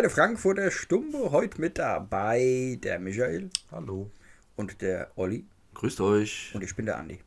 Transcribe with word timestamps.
Der 0.00 0.10
Frankfurter 0.10 0.70
Stumbe. 0.72 1.30
Heute 1.30 1.60
mit 1.60 1.78
dabei 1.78 2.76
der 2.82 2.98
Michael 2.98 3.50
Hallo. 3.70 4.10
und 4.56 4.80
der 4.82 5.12
Olli. 5.16 5.46
Grüßt 5.74 6.00
euch. 6.00 6.50
Und 6.54 6.64
ich 6.64 6.74
bin 6.74 6.86
der 6.86 6.96
Andi. 6.98 7.20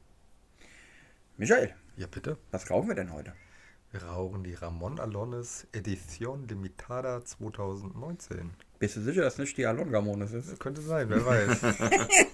Michael, 1.37 1.73
Ja, 1.95 2.07
bitte. 2.07 2.37
was 2.51 2.69
rauchen 2.69 2.89
wir 2.89 2.95
denn 2.95 3.13
heute? 3.13 3.33
Wir 3.91 4.03
rauchen 4.03 4.43
die 4.43 4.55
Ramon 4.55 4.99
Alones 4.99 5.67
Edición 5.73 6.47
Limitada 6.49 7.23
2019. 7.23 8.51
Bist 8.79 8.97
du 8.97 9.01
sicher, 9.01 9.21
dass 9.21 9.37
nicht 9.37 9.55
die 9.57 9.65
Alon 9.65 9.93
Ramones 9.95 10.33
ist? 10.33 10.59
Könnte 10.59 10.81
sein, 10.81 11.09
wer 11.09 11.25
weiß. 11.25 11.63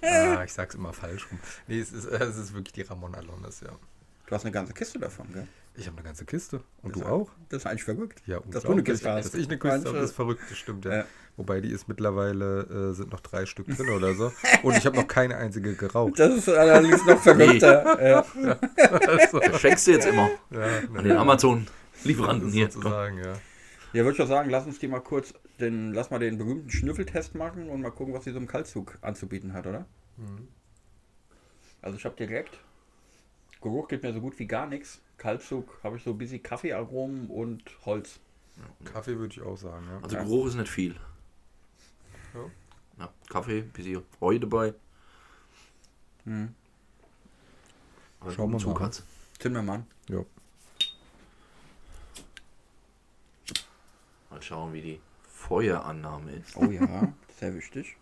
ah, 0.02 0.44
ich 0.44 0.54
sag's 0.54 0.74
immer 0.76 0.92
falsch 0.94 1.30
rum. 1.30 1.40
Nee, 1.68 1.80
es 1.82 1.92
ist, 1.92 2.06
es 2.06 2.38
ist 2.38 2.54
wirklich 2.54 2.74
die 2.74 2.82
Ramon 2.82 3.14
Alones, 3.14 3.60
ja. 3.62 3.78
Du 4.32 4.36
hast 4.36 4.46
eine 4.46 4.54
ganze 4.54 4.72
Kiste 4.72 4.98
davon, 4.98 5.28
gell? 5.34 5.46
Ich 5.76 5.88
habe 5.88 5.98
eine 5.98 6.06
ganze 6.06 6.24
Kiste. 6.24 6.62
Und 6.84 6.96
Das 6.96 7.02
du 7.02 7.10
auch? 7.10 7.30
Das 7.50 7.64
ist 7.64 7.66
eigentlich 7.66 7.84
verrückt. 7.84 8.22
Ja, 8.26 8.40
Dass 8.50 8.64
du 8.64 8.72
eine. 8.72 8.82
Kiste 8.82 9.12
hast. 9.12 9.26
Dass 9.26 9.34
ich 9.36 9.50
eine 9.50 9.60
Kiste 9.60 9.90
habe, 9.90 9.98
ist 9.98 10.16
verrückt, 10.16 10.42
das 10.50 10.58
stimmt, 10.58 10.86
ja. 10.86 11.00
Ja. 11.00 11.06
Wobei 11.36 11.60
die 11.60 11.70
ist 11.70 11.90
mittlerweile, 11.90 12.92
äh, 12.92 12.94
sind 12.94 13.12
noch 13.12 13.20
drei 13.20 13.46
Stück 13.46 13.68
drin 13.68 13.90
oder 13.90 14.14
so. 14.14 14.32
Und 14.64 14.78
ich 14.78 14.86
habe 14.86 14.96
noch 14.96 15.08
keine 15.10 15.36
einzige 15.36 15.76
geraucht. 15.76 16.18
Das 16.18 16.34
ist 16.34 16.48
allerdings 16.48 17.06
noch 17.06 17.20
verrückter. 17.22 18.02
ja. 18.10 18.26
Das 19.42 19.60
schenkst 19.60 19.88
du 19.88 19.92
jetzt 19.92 20.08
immer 20.08 20.30
Ja, 20.50 20.80
an 20.96 21.04
den 21.04 21.18
Amazon-Lieferanten 21.18 22.54
hier. 22.54 22.72
Sozusagen, 22.72 23.18
ja. 23.18 23.34
ja, 23.92 24.04
würde 24.06 24.12
ich 24.12 24.18
doch 24.18 24.30
sagen, 24.30 24.50
lass 24.50 24.66
uns 24.66 24.80
die 24.80 24.88
mal 24.88 25.02
kurz, 25.02 25.34
den, 25.60 25.92
lass 25.94 26.10
mal 26.10 26.20
den 26.20 26.38
berühmten 26.38 26.70
Schnüffeltest 26.70 27.36
machen 27.36 27.68
und 27.68 27.82
mal 27.82 27.92
gucken, 27.92 28.14
was 28.14 28.24
sie 28.24 28.32
so 28.32 28.38
im 28.38 28.48
Kaltzug 28.48 28.98
anzubieten 29.02 29.52
hat, 29.52 29.68
oder? 29.68 29.84
Mhm. 30.16 30.48
Also 31.82 31.98
ich 31.98 32.06
habe 32.06 32.16
direkt, 32.16 32.58
Geruch 33.62 33.88
gibt 33.88 34.04
mir 34.04 34.14
so 34.14 34.22
gut 34.22 34.38
wie 34.40 34.48
gar 34.48 34.66
nichts. 34.68 35.02
Kaltzug 35.18 35.80
habe 35.84 35.98
ich 35.98 36.04
so 36.04 36.12
ein 36.12 36.18
bisschen 36.18 36.42
Kaffeearomen 36.42 37.28
und 37.28 37.64
Holz. 37.86 38.20
Kaffee 38.84 39.18
würde 39.18 39.34
ich 39.34 39.42
auch 39.42 39.56
sagen, 39.58 39.86
ja. 39.88 40.00
Also 40.02 40.16
Ja. 40.16 40.24
Geruch 40.24 40.48
ist 40.48 40.56
nicht 40.56 40.70
viel. 40.70 40.96
Ja. 42.34 42.50
Ja, 43.00 43.14
Kaffee, 43.30 43.62
bisschen 43.62 44.04
Heu 44.20 44.38
dabei. 44.40 44.74
Hm. 46.26 46.54
Aber 48.20 48.32
Schauen 48.32 48.52
wir 48.52 48.58
Zug 48.60 48.80
mal. 48.80 48.92
Zünden 48.92 49.54
wir 49.54 49.62
mal 49.64 49.74
an. 49.76 49.88
ja. 50.10 50.24
Mal 54.30 54.42
schauen, 54.42 54.74
wie 54.74 54.82
die 54.82 55.00
Feuerannahme 55.28 56.32
ist. 56.32 56.56
Oh 56.56 56.66
ja, 56.66 57.14
sehr 57.40 57.54
wichtig. 57.56 57.98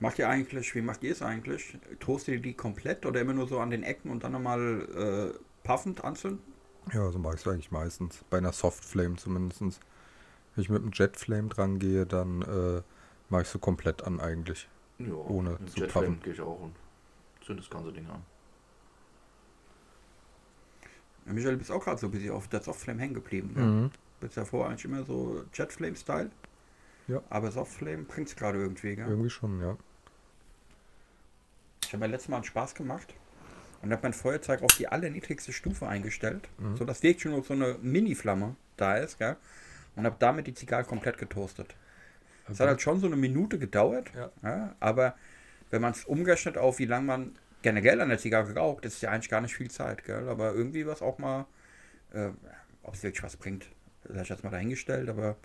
Macht 0.00 0.18
ihr 0.18 0.28
eigentlich, 0.28 0.74
wie 0.74 0.80
macht 0.80 1.02
ihr 1.04 1.12
es 1.12 1.20
eigentlich? 1.22 1.78
Toastet 2.00 2.34
ihr 2.34 2.40
die 2.40 2.54
komplett 2.54 3.04
oder 3.04 3.20
immer 3.20 3.34
nur 3.34 3.46
so 3.46 3.60
an 3.60 3.70
den 3.70 3.82
Ecken 3.82 4.10
und 4.10 4.24
dann 4.24 4.32
nochmal 4.32 5.34
äh, 5.34 5.66
puffend 5.66 6.02
anzünden? 6.02 6.40
Ja, 6.92 7.10
so 7.10 7.18
mache 7.18 7.34
ich 7.34 7.40
es 7.42 7.46
eigentlich 7.48 7.70
meistens. 7.70 8.24
Bei 8.30 8.38
einer 8.38 8.52
Soft 8.52 8.82
Flame 8.82 9.16
zumindest. 9.16 9.60
Wenn 9.60 10.62
ich 10.62 10.70
mit 10.70 10.82
einem 10.82 10.90
Jet 10.92 11.16
Flame 11.16 11.48
dran 11.48 11.78
gehe, 11.78 12.06
dann 12.06 12.40
äh, 12.42 12.82
mache 13.28 13.42
ich 13.42 13.48
so 13.48 13.58
komplett 13.58 14.02
an 14.02 14.20
eigentlich. 14.20 14.68
Ja, 14.98 15.12
Ohne 15.12 15.56
mit 15.60 15.70
zu 15.70 15.80
Jetflame 15.80 16.06
puffen. 16.08 16.22
gehe 16.22 16.32
ich 16.32 16.40
auch 16.40 16.60
und 16.60 16.74
zünd 17.44 17.60
das 17.60 17.68
ganze 17.70 17.92
Ding 17.92 18.06
an. 18.08 18.22
Ja, 21.26 21.32
Michael, 21.34 21.52
du 21.52 21.58
bist 21.58 21.70
auch 21.70 21.84
gerade 21.84 21.98
so 21.98 22.06
ein 22.06 22.10
bisschen 22.10 22.30
auf 22.32 22.48
der 22.48 22.62
Softflame 22.62 23.00
hängen 23.00 23.14
geblieben. 23.14 23.52
Ne? 23.54 23.62
Mhm. 23.62 23.90
Bist 24.20 24.36
ja 24.36 24.44
vorher 24.44 24.70
eigentlich 24.70 24.84
immer 24.86 25.04
so 25.04 25.44
Jetflame-Style. 25.52 26.30
Ja. 27.08 27.22
Aber 27.28 27.50
Softflame 27.50 28.04
bringt 28.04 28.28
es 28.28 28.36
gerade 28.36 28.58
irgendwie, 28.58 28.96
gell? 28.96 29.08
Irgendwie 29.08 29.30
schon, 29.30 29.60
ja. 29.60 29.76
Ich 31.90 31.94
habe 31.94 32.04
mir 32.06 32.12
letztes 32.12 32.28
Mal 32.28 32.36
einen 32.36 32.44
Spaß 32.44 32.76
gemacht 32.76 33.12
und 33.82 33.90
habe 33.90 34.00
mein 34.04 34.12
Feuerzeug 34.12 34.62
auf 34.62 34.76
die 34.76 34.86
allerniedrigste 34.86 35.52
Stufe 35.52 35.88
eingestellt, 35.88 36.48
Mhm. 36.58 36.76
sodass 36.76 37.02
wirklich 37.02 37.24
nur 37.24 37.42
so 37.42 37.52
eine 37.52 37.78
Mini-Flamme 37.82 38.54
da 38.76 38.96
ist, 38.98 39.18
gell? 39.18 39.34
Und 39.96 40.06
habe 40.06 40.14
damit 40.20 40.46
die 40.46 40.54
Zigarre 40.54 40.84
komplett 40.84 41.18
getoastet. 41.18 41.74
Es 42.48 42.60
hat 42.60 42.68
halt 42.68 42.80
schon 42.80 43.00
so 43.00 43.08
eine 43.08 43.16
Minute 43.16 43.58
gedauert, 43.58 44.12
Ja. 44.44 44.76
aber 44.78 45.16
wenn 45.70 45.82
man 45.82 45.90
es 45.90 46.04
umgerechnet 46.04 46.56
auf, 46.56 46.78
wie 46.78 46.84
lange 46.86 47.06
man 47.06 47.36
generell 47.62 48.00
an 48.00 48.08
der 48.08 48.18
Zigarre 48.18 48.54
raucht, 48.54 48.84
ist 48.84 49.02
ja 49.02 49.10
eigentlich 49.10 49.28
gar 49.28 49.40
nicht 49.40 49.56
viel 49.56 49.68
Zeit, 49.68 50.04
gell? 50.04 50.28
Aber 50.28 50.54
irgendwie 50.54 50.86
was 50.86 51.02
auch 51.02 51.18
mal, 51.18 51.46
äh, 52.12 52.28
ob 52.84 52.94
es 52.94 53.02
wirklich 53.02 53.24
was 53.24 53.36
bringt, 53.36 53.68
das 54.04 54.22
ich 54.22 54.28
jetzt 54.28 54.44
mal 54.44 54.50
dahingestellt, 54.50 55.08
aber 55.08 55.36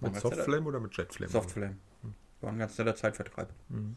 Mit 0.00 0.12
ganz 0.12 0.22
Soft 0.22 0.34
netter- 0.34 0.44
Flame 0.44 0.66
oder 0.66 0.80
mit 0.80 0.96
Jet 0.96 1.14
Flame? 1.14 1.30
Softflame. 1.30 1.76
War 2.40 2.50
ein 2.50 2.58
ganz 2.58 2.76
netter 2.76 2.96
Zeitvertreib. 2.96 3.48
Mhm. 3.68 3.96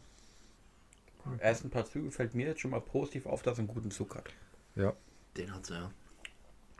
Ersten 1.38 1.70
paar 1.70 1.84
Züge 1.84 2.10
fällt 2.10 2.34
mir 2.34 2.46
jetzt 2.46 2.60
schon 2.60 2.70
mal 2.70 2.80
positiv 2.80 3.26
auf, 3.26 3.42
dass 3.42 3.58
er 3.58 3.60
einen 3.60 3.68
guten 3.68 3.90
Zug 3.90 4.14
hat. 4.14 4.28
Ja. 4.74 4.94
Den 5.36 5.54
hat's 5.54 5.68
ja. 5.68 5.90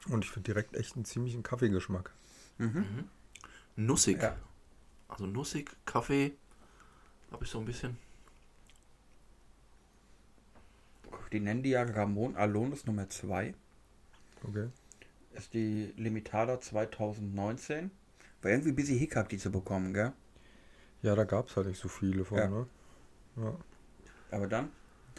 Und 0.09 0.25
ich 0.25 0.31
finde 0.31 0.53
direkt 0.53 0.77
echt 0.77 0.95
einen 0.97 1.05
ziemlichen 1.05 1.43
Kaffeegeschmack. 1.43 2.13
Nussig. 3.77 4.23
Ja. 4.23 4.37
Also 5.09 5.27
nussig, 5.27 5.71
Kaffee. 5.85 6.33
Habe 7.31 7.45
ich 7.45 7.51
so 7.51 7.59
ein 7.59 7.65
bisschen. 7.65 7.99
Die 11.33 11.41
nennen 11.41 11.63
die 11.63 11.71
ja 11.71 11.83
Ramon 11.83 12.37
Alones 12.37 12.87
Nummer 12.87 13.09
2. 13.09 13.55
Okay. 14.49 14.69
Ist 15.33 15.53
die 15.55 15.93
Limitada 15.97 16.61
2019. 16.61 17.91
War 18.43 18.51
irgendwie 18.51 18.71
ein 18.71 18.77
bisschen 18.77 18.99
Hickhack, 18.99 19.29
die 19.29 19.39
zu 19.39 19.51
bekommen, 19.51 19.93
gell? 19.93 20.13
Ja, 21.03 21.15
da 21.15 21.25
gab 21.25 21.49
es 21.49 21.57
halt 21.57 21.67
nicht 21.67 21.81
so 21.81 21.89
viele 21.89 22.25
von, 22.25 22.39
Ja. 22.39 22.49
ne? 22.49 22.67
Ja, 23.37 23.57
Aber 24.31 24.47
dann 24.47 24.71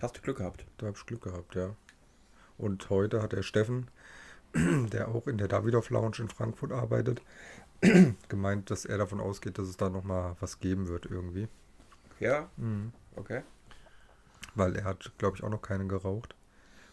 hast 0.01 0.17
du 0.17 0.21
Glück 0.21 0.37
gehabt. 0.37 0.65
da 0.77 0.87
habe 0.87 0.97
ich 0.97 1.05
Glück 1.05 1.21
gehabt, 1.23 1.55
ja. 1.55 1.75
Und 2.57 2.89
heute 2.89 3.21
hat 3.21 3.33
der 3.33 3.43
Steffen, 3.43 3.87
der 4.55 5.07
auch 5.09 5.27
in 5.27 5.37
der 5.37 5.47
Davidoff 5.47 5.89
Lounge 5.89 6.17
in 6.19 6.29
Frankfurt 6.29 6.71
arbeitet, 6.71 7.21
gemeint, 8.29 8.69
dass 8.71 8.85
er 8.85 8.97
davon 8.97 9.19
ausgeht, 9.19 9.57
dass 9.57 9.67
es 9.67 9.77
da 9.77 9.89
nochmal 9.89 10.35
was 10.39 10.59
geben 10.59 10.87
wird 10.87 11.05
irgendwie. 11.05 11.47
Ja, 12.19 12.49
Mhm. 12.57 12.91
okay. 13.15 13.41
Weil 14.55 14.75
er 14.75 14.85
hat, 14.85 15.11
glaube 15.19 15.37
ich, 15.37 15.43
auch 15.43 15.49
noch 15.49 15.61
keine 15.61 15.85
geraucht. 15.87 16.35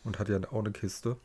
Und 0.03 0.19
hat 0.19 0.29
ja 0.29 0.39
auch 0.51 0.59
eine 0.59 0.73
Kiste. 0.73 1.17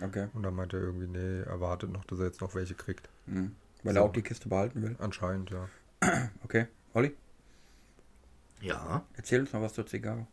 Okay. 0.00 0.28
Und 0.32 0.44
dann 0.44 0.54
meinte 0.54 0.76
er 0.76 0.84
irgendwie, 0.84 1.08
nee, 1.08 1.40
er 1.40 1.60
wartet 1.60 1.90
noch, 1.90 2.04
dass 2.04 2.20
er 2.20 2.26
jetzt 2.26 2.40
noch 2.40 2.54
welche 2.54 2.74
kriegt. 2.74 3.08
Mhm. 3.26 3.56
Weil 3.82 3.94
So. 3.94 3.98
er 4.00 4.04
auch 4.04 4.12
die 4.12 4.22
Kiste 4.22 4.48
behalten 4.48 4.80
will. 4.80 4.94
Anscheinend, 5.00 5.50
ja. 5.50 5.68
Okay. 6.44 6.66
Olli, 6.94 7.16
Ja, 8.62 9.04
erzähl 9.16 9.40
uns 9.40 9.52
mal 9.52 9.60
was 9.60 9.74
zur 9.74 9.86
Zigarre. 9.86 10.26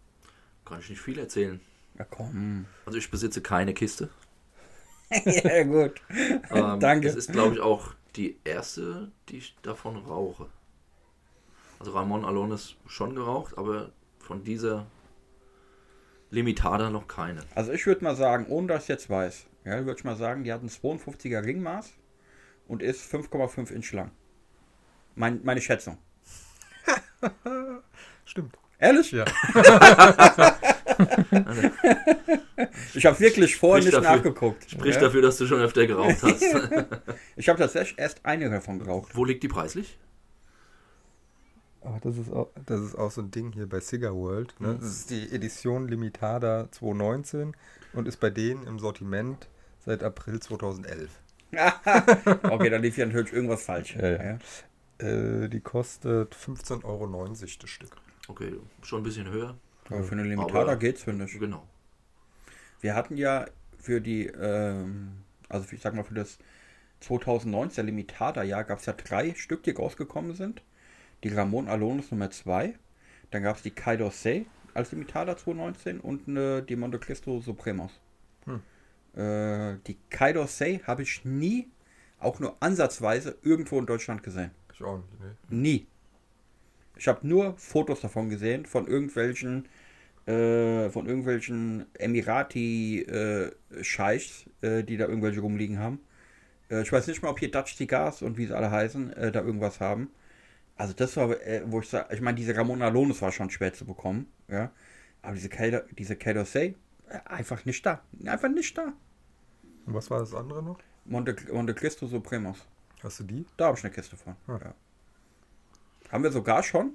kann 0.63 0.79
ich 0.79 0.89
nicht 0.89 1.01
viel 1.01 1.17
erzählen. 1.17 1.59
Ja, 1.97 2.05
komm. 2.05 2.65
Also 2.85 2.97
ich 2.97 3.09
besitze 3.09 3.41
keine 3.41 3.73
Kiste. 3.73 4.09
ja, 5.25 5.63
gut. 5.63 6.01
Ähm, 6.51 6.79
Danke. 6.79 7.07
Es 7.07 7.15
ist, 7.15 7.31
glaube 7.31 7.55
ich, 7.55 7.59
auch 7.59 7.93
die 8.15 8.37
erste, 8.43 9.11
die 9.27 9.37
ich 9.37 9.55
davon 9.61 9.97
rauche. 9.97 10.47
Also 11.79 11.91
Ramon 11.91 12.25
Alones 12.25 12.75
schon 12.87 13.15
geraucht, 13.15 13.57
aber 13.57 13.91
von 14.19 14.43
dieser 14.43 14.85
Limitada 16.29 16.89
noch 16.89 17.07
keine. 17.07 17.41
Also 17.55 17.71
ich 17.71 17.85
würde 17.85 18.03
mal 18.03 18.15
sagen, 18.15 18.45
ohne 18.47 18.67
dass 18.67 18.83
ich 18.83 18.89
jetzt 18.89 19.09
weiß, 19.09 19.45
ja, 19.65 19.85
würde 19.85 19.97
ich 19.97 20.03
mal 20.03 20.15
sagen, 20.15 20.43
die 20.43 20.53
hat 20.53 20.61
ein 20.61 20.69
52er 20.69 21.43
Ringmaß 21.43 21.93
und 22.67 22.83
ist 22.83 23.11
5,5 23.13 23.71
Inch 23.71 23.91
lang. 23.93 24.11
Mein, 25.15 25.41
meine 25.43 25.61
Schätzung. 25.61 25.97
Stimmt. 28.29 28.55
Ehrlich? 28.77 29.11
Ja. 29.11 29.25
Ich 32.93 33.05
habe 33.05 33.17
wirklich 33.19 33.55
vorher 33.55 33.83
nicht 33.83 33.93
dafür. 33.95 34.17
nachgeguckt. 34.17 34.69
Sprich 34.69 34.95
ja? 34.95 35.01
dafür, 35.01 35.21
dass 35.21 35.37
du 35.37 35.47
schon 35.47 35.61
öfter 35.61 35.87
geraucht 35.87 36.21
hast. 36.21 36.43
Ich 37.37 37.47
habe 37.47 37.57
tatsächlich 37.57 37.97
erst 37.97 38.25
eine 38.25 38.49
davon 38.49 38.79
geraucht. 38.79 39.15
Wo 39.15 39.23
liegt 39.23 39.43
die 39.43 39.47
preislich? 39.47 39.97
Aber 41.81 41.99
das 42.01 42.17
ist 42.17 42.31
auch, 42.31 42.49
das 42.65 42.81
ist 42.81 42.95
auch 42.95 43.11
so 43.11 43.21
ein 43.21 43.31
Ding 43.31 43.53
hier 43.53 43.67
bei 43.67 43.79
Cigar 43.79 44.13
World. 44.13 44.59
Ne? 44.59 44.77
Das 44.79 44.89
ist 44.89 45.09
die 45.09 45.31
Edition 45.31 45.87
Limitada 45.87 46.69
2019 46.71 47.55
und 47.93 48.07
ist 48.07 48.19
bei 48.19 48.29
denen 48.29 48.67
im 48.67 48.77
Sortiment 48.79 49.47
seit 49.79 50.03
April 50.03 50.39
2011. 50.39 51.09
Okay, 52.43 52.69
da 52.69 52.77
lief 52.77 52.97
ja 52.97 53.05
natürlich 53.05 53.33
irgendwas 53.33 53.63
falsch. 53.63 53.95
Ja, 53.95 54.09
ja. 54.09 54.37
Äh, 54.99 55.47
die 55.47 55.61
kostet 55.61 56.35
15,90 56.35 56.83
Euro 56.83 57.27
das 57.27 57.49
Stück. 57.49 57.95
Okay, 58.29 58.53
schon 58.83 59.01
ein 59.01 59.03
bisschen 59.03 59.27
höher. 59.29 59.57
Aber 59.89 60.03
für 60.03 60.11
eine 60.13 60.23
Limitada 60.23 60.61
Aber- 60.61 60.75
geht's, 60.77 61.03
finde 61.03 61.25
ich. 61.25 61.39
Genau. 61.39 61.67
Wir 62.79 62.95
hatten 62.95 63.17
ja 63.17 63.45
für 63.79 63.99
die, 64.01 64.27
ähm, 64.27 65.23
also 65.49 65.65
ich 65.71 65.81
sag 65.81 65.95
mal 65.95 66.03
für 66.03 66.13
das 66.13 66.37
2019 66.99 67.85
Limitada-Jahr 67.87 68.63
gab 68.65 68.79
es 68.79 68.85
ja 68.85 68.93
drei 68.93 69.33
Stück, 69.33 69.63
die 69.63 69.71
rausgekommen 69.71 70.35
sind. 70.35 70.61
Die 71.23 71.29
Ramon 71.29 71.67
Alones 71.67 72.11
Nummer 72.11 72.29
2. 72.29 72.75
Dann 73.31 73.43
gab 73.43 73.57
es 73.57 73.63
die 73.63 73.71
Kaido 73.71 74.09
Sei 74.11 74.45
als 74.73 74.91
Limitada 74.91 75.35
2019 75.35 75.99
und 75.99 76.27
eine, 76.27 76.61
die 76.61 76.75
Monte 76.75 76.99
Cristo 76.99 77.39
Supremos. 77.39 77.91
Hm. 78.45 78.61
Äh, 79.19 79.77
die 79.87 79.97
Kaido 80.09 80.45
Sei 80.45 80.81
habe 80.85 81.01
ich 81.01 81.25
nie, 81.25 81.67
auch 82.19 82.39
nur 82.39 82.55
ansatzweise, 82.59 83.37
irgendwo 83.41 83.79
in 83.79 83.85
Deutschland 83.87 84.21
gesehen. 84.23 84.51
Ich 84.73 84.83
auch 84.83 84.97
nicht, 84.97 85.19
ne? 85.19 85.35
Nie. 85.49 85.87
Ich 86.99 87.07
habe 87.07 87.25
nur 87.25 87.57
Fotos 87.57 88.01
davon 88.01 88.29
gesehen, 88.29 88.65
von 88.65 88.85
irgendwelchen, 88.85 89.69
äh, 90.25 90.89
von 90.89 91.07
irgendwelchen 91.07 91.85
Emirati-Scheichs, 91.93 94.49
äh, 94.59 94.83
die 94.83 94.97
da 94.97 95.07
irgendwelche 95.07 95.39
rumliegen 95.39 95.79
haben. 95.79 96.01
Äh, 96.69 96.81
ich 96.81 96.91
weiß 96.91 97.07
nicht 97.07 97.23
mal, 97.23 97.29
ob 97.29 97.39
hier 97.39 97.51
Dutch 97.51 97.77
Cigars 97.77 98.21
und 98.21 98.37
wie 98.37 98.47
sie 98.47 98.55
alle 98.55 98.69
heißen, 98.69 99.13
äh, 99.13 99.31
da 99.31 99.41
irgendwas 99.41 99.79
haben. 99.79 100.09
Also 100.75 100.91
das 100.93 101.15
war, 101.15 101.41
äh, 101.41 101.61
wo 101.67 101.79
ich 101.79 101.87
sage, 101.87 102.13
ich 102.13 102.19
meine, 102.19 102.35
diese 102.35 102.53
Ramona 102.53 102.89
Lones 102.89 103.21
war 103.21 103.31
schon 103.31 103.49
schwer 103.49 103.71
zu 103.73 103.85
bekommen, 103.85 104.27
ja. 104.49 104.73
Aber 105.21 105.35
diese 105.35 105.47
Kato, 105.47 105.79
diese 105.97 106.17
Kato 106.17 106.43
Say, 106.43 106.75
äh, 107.07 107.19
einfach 107.25 107.63
nicht 107.63 107.85
da. 107.85 108.01
Einfach 108.25 108.49
nicht 108.49 108.77
da. 108.77 108.91
Und 109.85 109.93
was 109.93 110.11
war 110.11 110.19
das 110.19 110.33
andere 110.33 110.61
noch? 110.61 110.79
Monte, 111.05 111.37
Monte 111.53 111.73
Cristo 111.73 112.07
Supremos. 112.07 112.67
Hast 113.01 113.21
du 113.21 113.23
die? 113.23 113.45
Da 113.55 113.67
habe 113.67 113.77
ich 113.77 113.85
eine 113.85 113.93
Kiste 113.93 114.17
von. 114.17 114.35
Ah. 114.47 114.59
Ja. 114.61 114.75
Haben 116.11 116.23
wir 116.23 116.31
sogar 116.31 116.63
schon, 116.63 116.93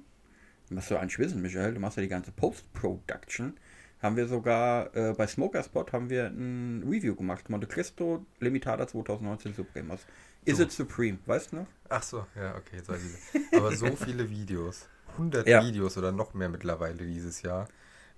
musst 0.69 0.91
du 0.91 0.97
eigentlich 0.97 1.19
wissen, 1.19 1.41
Michael, 1.41 1.73
du 1.73 1.79
machst 1.79 1.97
ja 1.97 2.03
die 2.03 2.09
ganze 2.09 2.31
Post-Production, 2.31 3.57
haben 4.01 4.17
wir 4.17 4.27
sogar 4.27 4.95
äh, 4.95 5.13
bei 5.13 5.25
Smoker 5.25 5.63
Spot 5.63 5.85
haben 5.91 6.09
wir 6.09 6.27
ein 6.27 6.83
Review 6.87 7.15
gemacht. 7.15 7.49
Monte 7.49 7.65
Cristo 7.65 8.25
Limitada 8.39 8.85
2019 8.87 9.53
Supremos. 9.55 10.01
Is 10.43 10.57
So. 10.57 10.63
it 10.63 10.71
Supreme, 10.71 11.17
weißt 11.25 11.53
du 11.53 11.55
noch? 11.57 11.67
Ach 11.89 12.03
so, 12.03 12.25
ja, 12.35 12.55
okay, 12.55 12.81
sei 12.85 12.97
diese. 12.97 13.57
Aber 13.57 13.75
so 13.75 13.87
viele 13.95 14.29
Videos. 14.29 14.87
100 15.13 15.47
Ja. 15.47 15.63
Videos 15.63 15.97
oder 15.97 16.11
noch 16.11 16.33
mehr 16.33 16.49
mittlerweile 16.49 17.05
dieses 17.05 17.41
Jahr. 17.41 17.67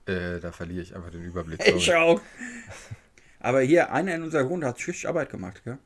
Äh, 0.08 0.40
da 0.40 0.52
verliere 0.52 0.82
ich 0.82 0.96
einfach 0.96 1.12
den 1.12 1.24
Überblick. 1.24 1.62
Ich 1.66 1.86
sorry. 1.86 1.98
auch. 1.98 2.22
Aber 3.40 3.62
hier, 3.62 3.92
einer 3.94 4.16
in 4.16 4.24
unserer 4.24 4.44
Runde 4.44 4.68
hat 4.68 4.78
richtig 4.80 5.08
Arbeit 5.08 5.30
gemacht, 5.30 5.62
gell? 5.64 5.78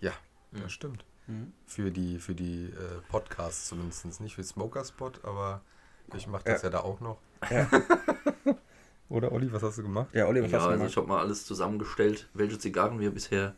Ja, 0.00 0.12
das 0.52 0.72
stimmt. 0.72 1.04
Mhm. 1.26 1.52
Für 1.66 1.90
die, 1.90 2.18
für 2.18 2.34
die 2.34 2.64
äh, 2.66 3.00
Podcasts 3.08 3.68
zumindest. 3.68 4.20
Nicht 4.20 4.34
für 4.34 4.42
Smoker 4.44 4.84
Spot, 4.84 5.12
aber 5.22 5.62
ich 6.14 6.26
mache 6.26 6.44
das 6.44 6.62
ja. 6.62 6.70
da 6.70 6.80
auch 6.80 7.00
noch. 7.00 7.18
Ja. 7.50 7.68
Oder 9.08 9.30
Olli, 9.32 9.52
was 9.52 9.62
hast 9.62 9.78
du 9.78 9.82
gemacht? 9.82 10.08
Ja, 10.14 10.26
Olli, 10.26 10.42
was 10.42 10.50
Ja, 10.50 10.58
hast 10.58 10.64
du 10.64 10.68
also 10.70 10.78
gemacht? 10.78 10.90
ich 10.90 10.96
habe 10.96 11.06
mal 11.06 11.20
alles 11.20 11.44
zusammengestellt, 11.44 12.28
welche 12.34 12.58
Zigarren 12.58 12.98
wir 12.98 13.10
bisher 13.10 13.54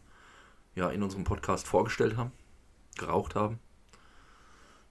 ja, 0.75 0.91
in 0.91 1.03
unserem 1.03 1.25
Podcast 1.25 1.67
vorgestellt 1.69 2.17
haben, 2.17 2.33
geraucht 2.99 3.35
haben. 3.37 3.61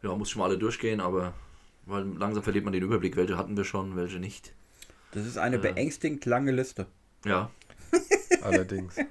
Ja, 0.02 0.16
muss 0.16 0.30
ich 0.30 0.36
mal 0.38 0.46
alle 0.46 0.58
durchgehen, 0.58 1.02
aber 1.02 1.34
weil 1.86 2.04
langsam 2.18 2.44
verliert 2.44 2.64
man 2.64 2.74
den 2.74 2.84
Überblick, 2.84 3.16
welche 3.18 3.38
hatten 3.38 3.58
wir 3.58 3.66
schon, 3.66 3.96
welche 3.98 4.20
nicht. 4.20 4.54
Das 5.12 5.26
ist 5.26 5.38
eine 5.38 5.58
Ja. 5.58 5.62
beängstigend 5.62 6.26
lange 6.26 6.52
Liste. 6.52 6.88
Ja, 7.26 7.52
Allerdings. 8.42 8.96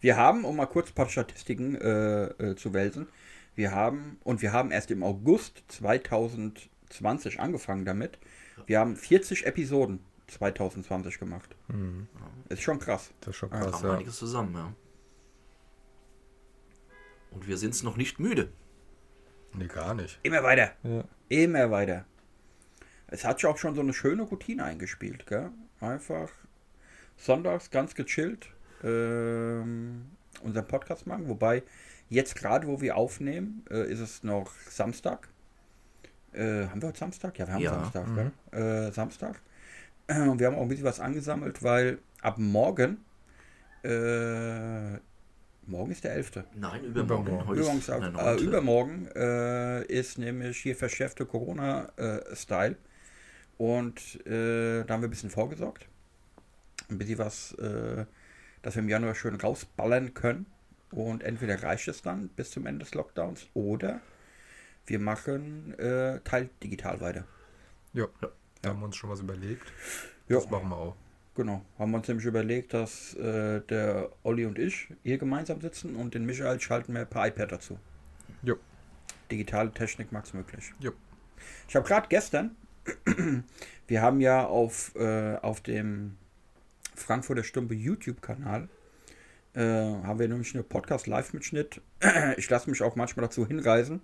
Wir 0.00 0.16
haben, 0.16 0.44
um 0.44 0.56
mal 0.56 0.66
kurz 0.66 0.90
ein 0.90 0.94
paar 0.94 1.08
Statistiken 1.08 1.74
äh, 1.76 2.24
äh, 2.24 2.56
zu 2.56 2.74
wälzen, 2.74 3.08
wir 3.54 3.72
haben, 3.72 4.18
und 4.22 4.42
wir 4.42 4.52
haben 4.52 4.70
erst 4.70 4.90
im 4.90 5.02
August 5.02 5.64
2020 5.68 7.40
angefangen 7.40 7.84
damit, 7.84 8.18
wir 8.66 8.78
haben 8.80 8.96
40 8.96 9.46
Episoden 9.46 10.00
2020 10.28 11.18
gemacht. 11.18 11.56
Mhm. 11.68 12.08
Ist 12.48 12.62
schon 12.62 12.78
krass. 12.78 13.12
Das 13.20 13.30
ist 13.30 13.36
schon 13.36 13.50
krass, 13.50 13.80
kam 13.80 13.90
ja. 13.90 13.94
einiges 13.96 14.16
zusammen, 14.16 14.54
ja. 14.54 14.72
Und 17.30 17.46
wir 17.46 17.56
sind 17.56 17.74
es 17.74 17.82
noch 17.82 17.96
nicht 17.96 18.18
müde. 18.18 18.50
Nee, 19.54 19.66
gar 19.66 19.94
nicht. 19.94 20.18
Immer 20.22 20.42
weiter, 20.42 20.72
Ja. 20.82 21.04
immer 21.28 21.70
weiter. 21.70 22.04
Es 23.08 23.24
hat 23.24 23.40
ja 23.42 23.50
auch 23.50 23.58
schon 23.58 23.74
so 23.74 23.80
eine 23.80 23.94
schöne 23.94 24.22
Routine 24.22 24.64
eingespielt, 24.64 25.26
gell? 25.26 25.50
Einfach 25.80 26.30
sonntags 27.16 27.70
ganz 27.70 27.94
gechillt 27.94 28.48
ähm, 28.84 30.06
unseren 30.42 30.66
Podcast 30.66 31.06
machen. 31.06 31.28
Wobei 31.28 31.62
jetzt 32.08 32.36
gerade, 32.36 32.66
wo 32.66 32.80
wir 32.80 32.96
aufnehmen, 32.96 33.64
äh, 33.70 33.90
ist 33.90 34.00
es 34.00 34.22
noch 34.22 34.52
Samstag. 34.70 35.28
Äh, 36.32 36.66
haben 36.66 36.82
wir 36.82 36.88
heute 36.88 36.98
Samstag? 36.98 37.38
Ja, 37.38 37.46
wir 37.46 37.54
haben 37.54 37.62
Ja. 37.62 37.72
Samstag, 37.72 38.06
Mhm. 38.08 38.32
gell? 38.52 38.86
Äh, 38.88 38.92
Samstag. 38.92 39.40
Äh, 40.08 40.20
und 40.28 40.38
wir 40.38 40.46
haben 40.48 40.56
auch 40.56 40.62
ein 40.62 40.68
bisschen 40.68 40.84
was 40.84 41.00
angesammelt, 41.00 41.62
weil 41.62 41.98
ab 42.20 42.38
morgen, 42.38 42.98
äh, 43.82 44.98
morgen 45.66 45.90
ist 45.90 46.04
der 46.04 46.12
11. 46.14 46.44
Nein, 46.54 46.84
übermorgen. 46.84 47.26
Übermorgen. 47.26 47.46
Heute 47.48 47.60
ist 47.60 47.66
Übrigens, 47.66 47.86
der 47.86 48.36
äh, 48.36 48.40
übermorgen 48.42 49.06
äh, 49.14 49.84
ist 49.86 50.18
nämlich 50.18 50.58
hier 50.58 50.76
verschärfte 50.76 51.24
Corona-Style. 51.26 52.76
und 53.58 54.26
äh, 54.26 54.84
da 54.84 54.94
haben 54.94 55.00
wir 55.02 55.08
ein 55.08 55.10
bisschen 55.10 55.30
vorgesorgt. 55.30 55.88
Ein 56.90 56.98
bisschen 56.98 57.18
was, 57.18 57.52
äh, 57.54 58.04
dass 58.66 58.74
wir 58.74 58.82
im 58.82 58.88
Januar 58.88 59.14
schön 59.14 59.36
rausballern 59.36 60.12
können. 60.12 60.44
Und 60.90 61.22
entweder 61.22 61.62
reicht 61.62 61.86
es 61.86 62.02
dann 62.02 62.26
bis 62.30 62.50
zum 62.50 62.66
Ende 62.66 62.84
des 62.84 62.94
Lockdowns 62.94 63.46
oder 63.54 64.00
wir 64.86 64.98
machen 64.98 65.78
äh, 65.78 66.18
Teil 66.24 66.50
digital 66.60 67.00
weiter. 67.00 67.24
Ja. 67.92 68.08
Da 68.62 68.70
haben 68.70 68.80
wir 68.80 68.86
uns 68.86 68.96
schon 68.96 69.08
was 69.08 69.20
überlegt. 69.20 69.72
Ja. 70.26 70.40
Das 70.40 70.50
machen 70.50 70.68
wir 70.68 70.76
auch. 70.76 70.96
Genau, 71.36 71.64
haben 71.78 71.92
wir 71.92 71.98
uns 71.98 72.08
nämlich 72.08 72.26
überlegt, 72.26 72.74
dass 72.74 73.14
äh, 73.14 73.60
der 73.60 74.10
Olli 74.24 74.46
und 74.46 74.58
ich 74.58 74.88
hier 75.04 75.18
gemeinsam 75.18 75.60
sitzen 75.60 75.94
und 75.94 76.14
den 76.14 76.26
Michael 76.26 76.60
schalten 76.60 76.92
wir 76.92 77.04
per 77.04 77.28
iPad 77.28 77.52
dazu. 77.52 77.78
Jo. 78.42 78.56
Digitale 79.30 79.70
Technik 79.70 80.10
macht's 80.10 80.34
möglich. 80.34 80.72
Jo. 80.80 80.90
Ich 81.68 81.76
habe 81.76 81.86
gerade 81.86 82.08
gestern, 82.08 82.56
wir 83.86 84.02
haben 84.02 84.20
ja 84.20 84.44
auf, 84.44 84.92
äh, 84.96 85.36
auf 85.36 85.60
dem 85.60 86.16
Frankfurter 86.96 87.44
Stumpe 87.44 87.74
YouTube-Kanal, 87.74 88.68
äh, 89.54 89.60
haben 89.60 90.18
wir 90.18 90.28
nämlich 90.28 90.54
eine 90.54 90.62
Podcast-Live-Mitschnitt. 90.62 91.80
Ich 92.36 92.50
lasse 92.50 92.68
mich 92.68 92.82
auch 92.82 92.96
manchmal 92.96 93.26
dazu 93.26 93.46
hinreisen, 93.46 94.00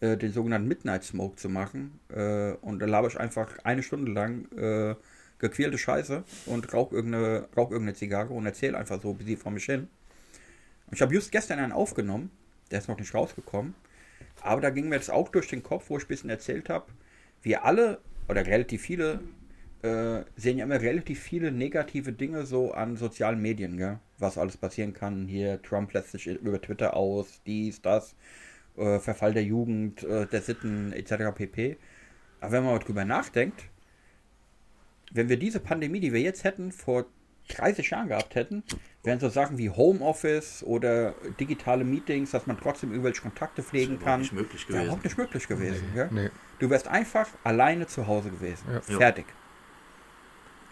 äh, 0.00 0.16
den 0.16 0.32
sogenannten 0.32 0.68
Midnight 0.68 1.04
Smoke 1.04 1.36
zu 1.36 1.48
machen. 1.48 2.00
Äh, 2.08 2.52
und 2.60 2.80
da 2.80 2.86
laber 2.86 3.08
ich 3.08 3.18
einfach 3.18 3.58
eine 3.64 3.82
Stunde 3.82 4.12
lang 4.12 4.50
äh, 4.52 4.96
gequälte 5.38 5.78
Scheiße 5.78 6.24
und 6.46 6.72
rauch 6.72 6.92
irgendeine, 6.92 7.48
rauch 7.56 7.70
irgendeine 7.70 7.96
Zigarre 7.96 8.32
und 8.32 8.46
erzähle 8.46 8.76
einfach 8.76 9.00
so 9.00 9.10
ein 9.10 9.18
bisschen 9.18 9.38
vor 9.38 9.52
mich 9.52 9.64
hin. 9.64 9.88
Und 10.86 10.94
ich 10.94 11.02
habe 11.02 11.14
just 11.14 11.32
gestern 11.32 11.58
einen 11.58 11.72
aufgenommen, 11.72 12.30
der 12.70 12.80
ist 12.80 12.88
noch 12.88 12.98
nicht 12.98 13.14
rausgekommen. 13.14 13.74
Aber 14.42 14.60
da 14.60 14.70
ging 14.70 14.88
mir 14.88 14.96
das 14.98 15.10
auch 15.10 15.28
durch 15.28 15.48
den 15.48 15.62
Kopf, 15.62 15.88
wo 15.88 15.98
ich 15.98 16.04
ein 16.04 16.08
bisschen 16.08 16.30
erzählt 16.30 16.68
habe. 16.68 16.86
Wir 17.42 17.64
alle, 17.64 18.00
oder 18.28 18.46
relativ 18.46 18.82
viele, 18.82 19.20
äh, 19.82 20.24
sehen 20.36 20.58
ja 20.58 20.64
immer 20.64 20.80
relativ 20.80 21.20
viele 21.20 21.52
negative 21.52 22.12
Dinge 22.12 22.44
so 22.44 22.72
an 22.72 22.96
sozialen 22.96 23.40
Medien, 23.40 23.76
gell? 23.76 23.98
was 24.18 24.36
alles 24.36 24.56
passieren 24.56 24.92
kann. 24.92 25.26
Hier, 25.26 25.62
Trump 25.62 25.92
lässt 25.92 26.12
sich 26.12 26.26
über 26.26 26.60
Twitter 26.60 26.94
aus, 26.94 27.40
dies, 27.46 27.80
das, 27.80 28.14
äh, 28.76 28.98
Verfall 28.98 29.32
der 29.32 29.44
Jugend, 29.44 30.02
äh, 30.04 30.26
der 30.26 30.42
Sitten 30.42 30.92
etc. 30.92 31.34
pp. 31.34 31.78
Aber 32.40 32.52
wenn 32.52 32.64
man 32.64 32.74
mal 32.74 32.78
drüber 32.78 33.04
nachdenkt, 33.04 33.64
wenn 35.12 35.28
wir 35.28 35.38
diese 35.38 35.60
Pandemie, 35.60 36.00
die 36.00 36.12
wir 36.12 36.20
jetzt 36.20 36.44
hätten, 36.44 36.72
vor 36.72 37.06
30 37.48 37.90
Jahren 37.90 38.08
gehabt 38.08 38.34
hätten, 38.36 38.62
wären 39.02 39.18
so 39.18 39.28
Sachen 39.28 39.58
wie 39.58 39.70
Homeoffice 39.70 40.62
oder 40.62 41.14
digitale 41.40 41.84
Meetings, 41.84 42.30
dass 42.30 42.46
man 42.46 42.58
trotzdem 42.58 42.90
irgendwelche 42.90 43.22
Kontakte 43.22 43.62
pflegen 43.62 43.94
überhaupt 43.94 44.04
kann. 44.04 44.20
nicht 44.20 44.32
möglich 44.32 44.68
Wäre 44.68 44.72
gewesen. 44.72 44.84
überhaupt 44.84 45.04
nicht 45.04 45.18
möglich 45.18 45.48
gewesen. 45.48 45.84
gell? 45.94 46.08
Nee. 46.12 46.30
Du 46.58 46.70
wärst 46.70 46.86
einfach 46.86 47.28
alleine 47.42 47.86
zu 47.86 48.06
Hause 48.06 48.30
gewesen. 48.30 48.64
Ja. 48.72 48.80
Fertig. 48.82 49.26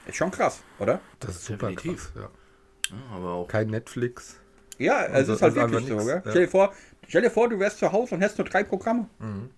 Ist 0.09 0.17
schon 0.17 0.31
krass, 0.31 0.63
oder? 0.79 1.01
Das 1.21 1.37
ist 1.37 1.45
super 1.45 1.69
Definitiv. 1.69 2.13
krass. 2.15 2.23
Ja. 2.91 2.97
Ja, 2.97 3.17
aber 3.17 3.33
auch 3.35 3.49
Kein 3.49 3.69
Netflix. 3.69 4.41
Ja, 4.79 5.05
es 5.05 5.13
Also, 5.13 5.35
ist 5.35 5.43
halt 5.43 5.57
ist 5.57 5.61
wirklich 5.71 5.87
so, 5.89 6.09
ja. 6.09 6.21
Stell, 6.21 6.43
dir 6.47 6.49
vor, 6.49 6.73
stell 7.07 7.23
dir 7.23 7.31
vor, 7.31 7.49
du 7.49 7.59
wärst 7.59 7.79
zu 7.79 7.93
Hause 7.93 8.15
und 8.15 8.23
hättest 8.23 8.39
nur 8.39 8.47
drei 8.49 8.65
Programme. 8.65 9.09
Mhm. 9.19 9.51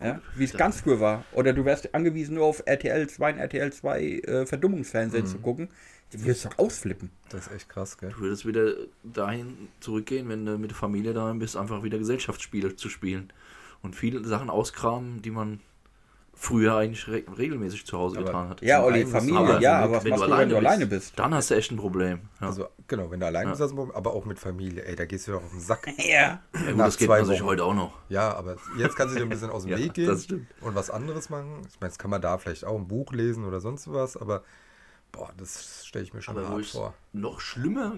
Ja? 0.00 0.20
Wie 0.34 0.44
es 0.44 0.52
ganz 0.52 0.80
früher 0.82 1.00
war. 1.00 1.24
Oder 1.32 1.52
du 1.54 1.64
wärst 1.64 1.94
angewiesen, 1.94 2.34
nur 2.34 2.44
auf 2.44 2.62
RTL 2.66 3.08
2 3.08 3.32
und 3.32 3.38
RTL 3.38 3.72
2 3.72 4.02
äh, 4.02 4.46
Verdummungsfernsehen 4.46 5.24
Mhm. 5.24 5.28
zu 5.28 5.38
gucken. 5.38 5.68
Du 6.12 6.20
würdest 6.20 6.44
doch 6.44 6.58
ausflippen. 6.58 7.10
Das 7.30 7.46
ist 7.48 7.52
echt 7.52 7.68
krass, 7.68 7.98
gell? 7.98 8.10
Du 8.10 8.20
würdest 8.20 8.46
wieder 8.46 8.74
dahin 9.02 9.68
zurückgehen, 9.80 10.28
wenn 10.28 10.46
du 10.46 10.56
mit 10.58 10.70
der 10.70 10.76
Familie 10.76 11.14
daheim 11.14 11.38
bist, 11.40 11.56
einfach 11.56 11.82
wieder 11.82 11.98
Gesellschaftsspiele 11.98 12.76
zu 12.76 12.88
spielen. 12.88 13.32
Und 13.82 13.96
viele 13.96 14.22
Sachen 14.24 14.48
auskramen, 14.50 15.22
die 15.22 15.30
man 15.30 15.60
früher 16.38 16.76
eigentlich 16.76 17.08
re 17.08 17.24
regelmäßig 17.38 17.86
zu 17.86 17.96
Hause 17.96 18.18
Aber- 18.18 18.26
getan 18.26 18.48
hat. 18.50 18.60
Ja, 18.62 18.84
Olli, 18.84 19.06
Familie, 19.06 19.38
aber- 19.38 19.60
ja, 19.60 19.78
wenn 19.78 19.84
aber 19.84 19.96
was 19.96 20.04
wenn 20.04 20.10
du 20.12 20.16
du, 20.18 20.22
wenn 20.26 20.32
alleine 20.32 20.48
du 20.50 20.54
bist, 20.56 20.66
alleine 20.66 20.86
bist? 20.86 21.18
Dann 21.18 21.34
hast 21.34 21.50
du 21.50 21.54
echt 21.54 21.70
ein 21.72 21.76
Problem. 21.78 22.20
Ja, 22.40 22.46
Also, 22.48 22.68
genau, 22.86 23.10
wenn 23.10 23.20
du 23.20 23.26
allein 23.26 23.44
Ja. 23.44 23.50
bist, 23.50 23.62
hast 23.62 23.70
du 23.70 23.74
ein 23.74 23.76
Problem, 23.78 23.96
aber 23.96 24.12
auch 24.12 24.24
mit 24.26 24.38
Familie. 24.38 24.84
Ey, 24.84 24.94
da 24.96 25.06
gehst 25.06 25.26
du 25.26 25.32
doch 25.32 25.42
auf 25.42 25.50
den 25.50 25.60
Sack. 25.60 25.86
Ja. 25.98 26.40
ja 26.54 26.70
gut, 26.70 26.78
das 26.80 26.98
geht 26.98 27.08
man 27.08 27.24
sich 27.24 27.42
heute 27.42 27.64
auch 27.64 27.74
noch. 27.74 27.92
Ja, 28.10 28.34
aber 28.34 28.56
jetzt 28.78 28.96
kannst 28.96 29.14
du 29.14 29.18
dir 29.18 29.24
ein 29.24 29.30
bisschen 29.30 29.48
aus 29.50 29.62
dem 29.62 29.70
Ja, 29.72 29.78
Weg 29.78 29.94
gehen 29.94 30.10
und 30.60 30.74
was 30.74 30.90
anderes 30.90 31.30
machen. 31.30 31.62
Ich 31.72 31.80
meine, 31.80 31.88
das 31.90 31.98
kann 31.98 32.10
man 32.10 32.20
da 32.20 32.36
vielleicht 32.38 32.64
auch 32.66 32.76
ein 32.76 32.86
Buch 32.86 33.12
lesen 33.12 33.44
oder 33.46 33.60
sonst 33.60 33.90
was, 33.90 34.16
aber 34.18 34.42
boah, 35.12 35.30
das 35.38 35.86
stelle 35.86 36.04
ich 36.04 36.12
mir 36.12 36.20
schon 36.20 36.36
Aber 36.36 36.48
hart 36.50 36.66
vor. 36.66 36.92
noch 37.14 37.40
schlimmer 37.40 37.94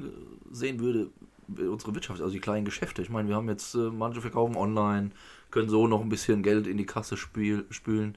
sehen 0.53 0.79
würde, 0.79 1.09
unsere 1.49 1.95
Wirtschaft, 1.95 2.21
also 2.21 2.33
die 2.33 2.39
kleinen 2.41 2.65
Geschäfte. 2.65 3.03
Ich 3.03 3.11
meine, 3.11 3.29
wir 3.29 3.35
haben 3.35 3.49
jetzt, 3.49 3.75
äh, 3.75 3.79
manche 3.91 4.21
verkaufen 4.21 4.55
online, 4.55 5.11
können 5.51 5.69
so 5.69 5.87
noch 5.87 6.01
ein 6.03 6.09
bisschen 6.09 6.43
Geld 6.43 6.67
in 6.67 6.77
die 6.77 6.87
Kasse 6.87 7.17
spül 7.17 7.67
spülen. 7.71 8.17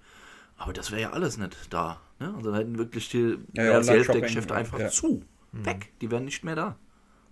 Aber 0.58 0.74
das 0.74 0.92
wäre 0.92 1.02
ja 1.02 1.10
alles 1.12 1.38
nicht 1.38 1.74
da. 1.74 2.00
Ne? 2.20 2.34
Also 2.36 2.54
hätten 2.56 2.78
wirklich 2.78 3.10
die, 3.10 3.38
Ja, 3.54 3.64
Hälfte 3.64 3.64
der 3.64 3.78
Online-Shopping, 3.80 4.22
Geschäfte 4.22 4.54
einfach 4.56 4.80
ja. 4.80 4.90
zu. 4.90 5.24
Weg. 5.54 5.92
Die 6.02 6.12
wären 6.12 6.26
nicht 6.26 6.44
mehr 6.44 6.56
da. 6.56 6.78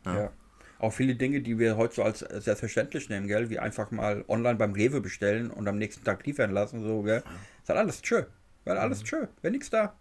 Ja. 0.05 0.15
Ja. 0.23 0.31
Auch 0.79 0.91
viele 0.93 1.15
Dinge, 1.15 1.41
die 1.41 1.59
wir 1.59 1.75
heute 1.77 1.95
so 1.95 2.03
als 2.03 2.19
selbstverständlich 2.19 3.09
nehmen, 3.09 3.27
gell? 3.27 3.49
Wie 3.49 3.59
einfach 3.59 3.91
mal 3.91 4.23
online 4.27 4.55
beim 4.55 4.71
Rewe 4.73 5.01
bestellen 5.01 5.51
und 5.51 5.67
am 5.67 5.77
nächsten 5.77 6.03
Tag 6.05 6.25
liefern 6.25 6.51
lassen, 6.51 6.81
so, 6.83 7.01
gell? 7.03 7.21
Ist 7.61 7.69
halt 7.69 7.79
alles 7.79 8.01
tschö. 8.01 8.23
Weil 8.65 8.75
Mhm. 8.75 8.81
alles 8.81 9.03
tschö. 9.03 9.27
Wäre 9.41 9.51
nichts 9.51 9.69
da. 9.69 9.95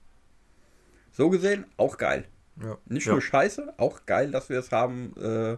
So 1.12 1.30
gesehen, 1.30 1.64
auch 1.76 1.96
geil. 1.98 2.26
Ja. 2.62 2.78
Nicht 2.86 3.06
Ja. 3.06 3.12
nur 3.12 3.22
scheiße, 3.22 3.74
auch 3.76 4.06
geil, 4.06 4.30
dass 4.30 4.48
wir 4.48 4.58
es 4.58 4.70
haben, 4.72 5.14
äh, 5.16 5.56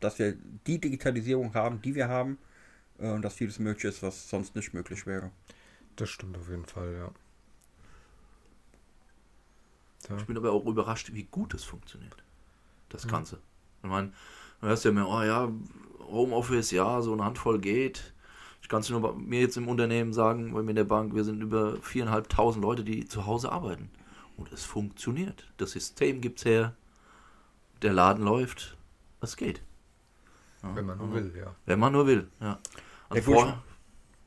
dass 0.00 0.18
wir 0.18 0.34
die 0.66 0.80
Digitalisierung 0.80 1.54
haben, 1.54 1.82
die 1.82 1.94
wir 1.94 2.08
haben 2.08 2.38
äh, 2.98 3.10
und 3.10 3.22
dass 3.22 3.34
vieles 3.34 3.58
möglich 3.58 3.84
ist, 3.84 4.02
was 4.02 4.28
sonst 4.28 4.54
nicht 4.56 4.72
möglich 4.74 5.06
wäre. 5.06 5.30
Das 5.96 6.08
stimmt 6.08 6.36
auf 6.38 6.48
jeden 6.48 6.64
Fall, 6.66 6.92
ja. 6.94 7.12
ja. 10.08 10.16
Ich 10.16 10.26
bin 10.26 10.36
aber 10.36 10.52
auch 10.52 10.64
überrascht, 10.66 11.12
wie 11.12 11.24
gut 11.24 11.54
es 11.54 11.64
funktioniert. 11.64 12.16
Das 12.88 13.06
Mhm. 13.06 13.10
Ganze. 13.10 13.38
Ich 13.82 13.88
meine, 13.88 14.12
du 14.60 14.66
hörst 14.68 14.84
ja 14.84 14.90
immer, 14.90 15.08
oh 15.08 15.22
ja, 15.22 15.50
Homeoffice, 16.00 16.70
ja, 16.70 17.00
so 17.02 17.12
eine 17.12 17.24
Handvoll 17.24 17.60
geht. 17.60 18.14
Ich 18.62 18.68
kann 18.68 18.80
es 18.80 18.90
nur 18.90 19.00
bei 19.00 19.12
mir 19.12 19.40
jetzt 19.40 19.56
im 19.56 19.68
Unternehmen 19.68 20.12
sagen, 20.12 20.52
bei 20.52 20.62
mir 20.62 20.70
in 20.70 20.76
der 20.76 20.84
Bank, 20.84 21.14
wir 21.14 21.24
sind 21.24 21.42
über 21.42 21.76
viereinhalbtausend 21.82 22.62
Leute, 22.64 22.84
die 22.84 23.06
zu 23.06 23.26
Hause 23.26 23.50
arbeiten. 23.52 23.90
Und 24.36 24.52
es 24.52 24.64
funktioniert. 24.64 25.52
Das 25.58 25.72
System 25.72 26.20
gibt's 26.20 26.44
her. 26.44 26.74
Der 27.82 27.92
Laden 27.92 28.24
läuft. 28.24 28.76
Es 29.20 29.36
geht. 29.36 29.62
Ja, 30.62 30.74
Wenn 30.74 30.86
man 30.86 30.98
nur 30.98 31.14
will, 31.14 31.32
ja. 31.36 31.54
Wenn 31.66 31.78
man 31.78 31.92
nur 31.92 32.06
will, 32.06 32.28
ja. 32.40 32.58
Also 33.08 33.32
vorher, 33.32 33.62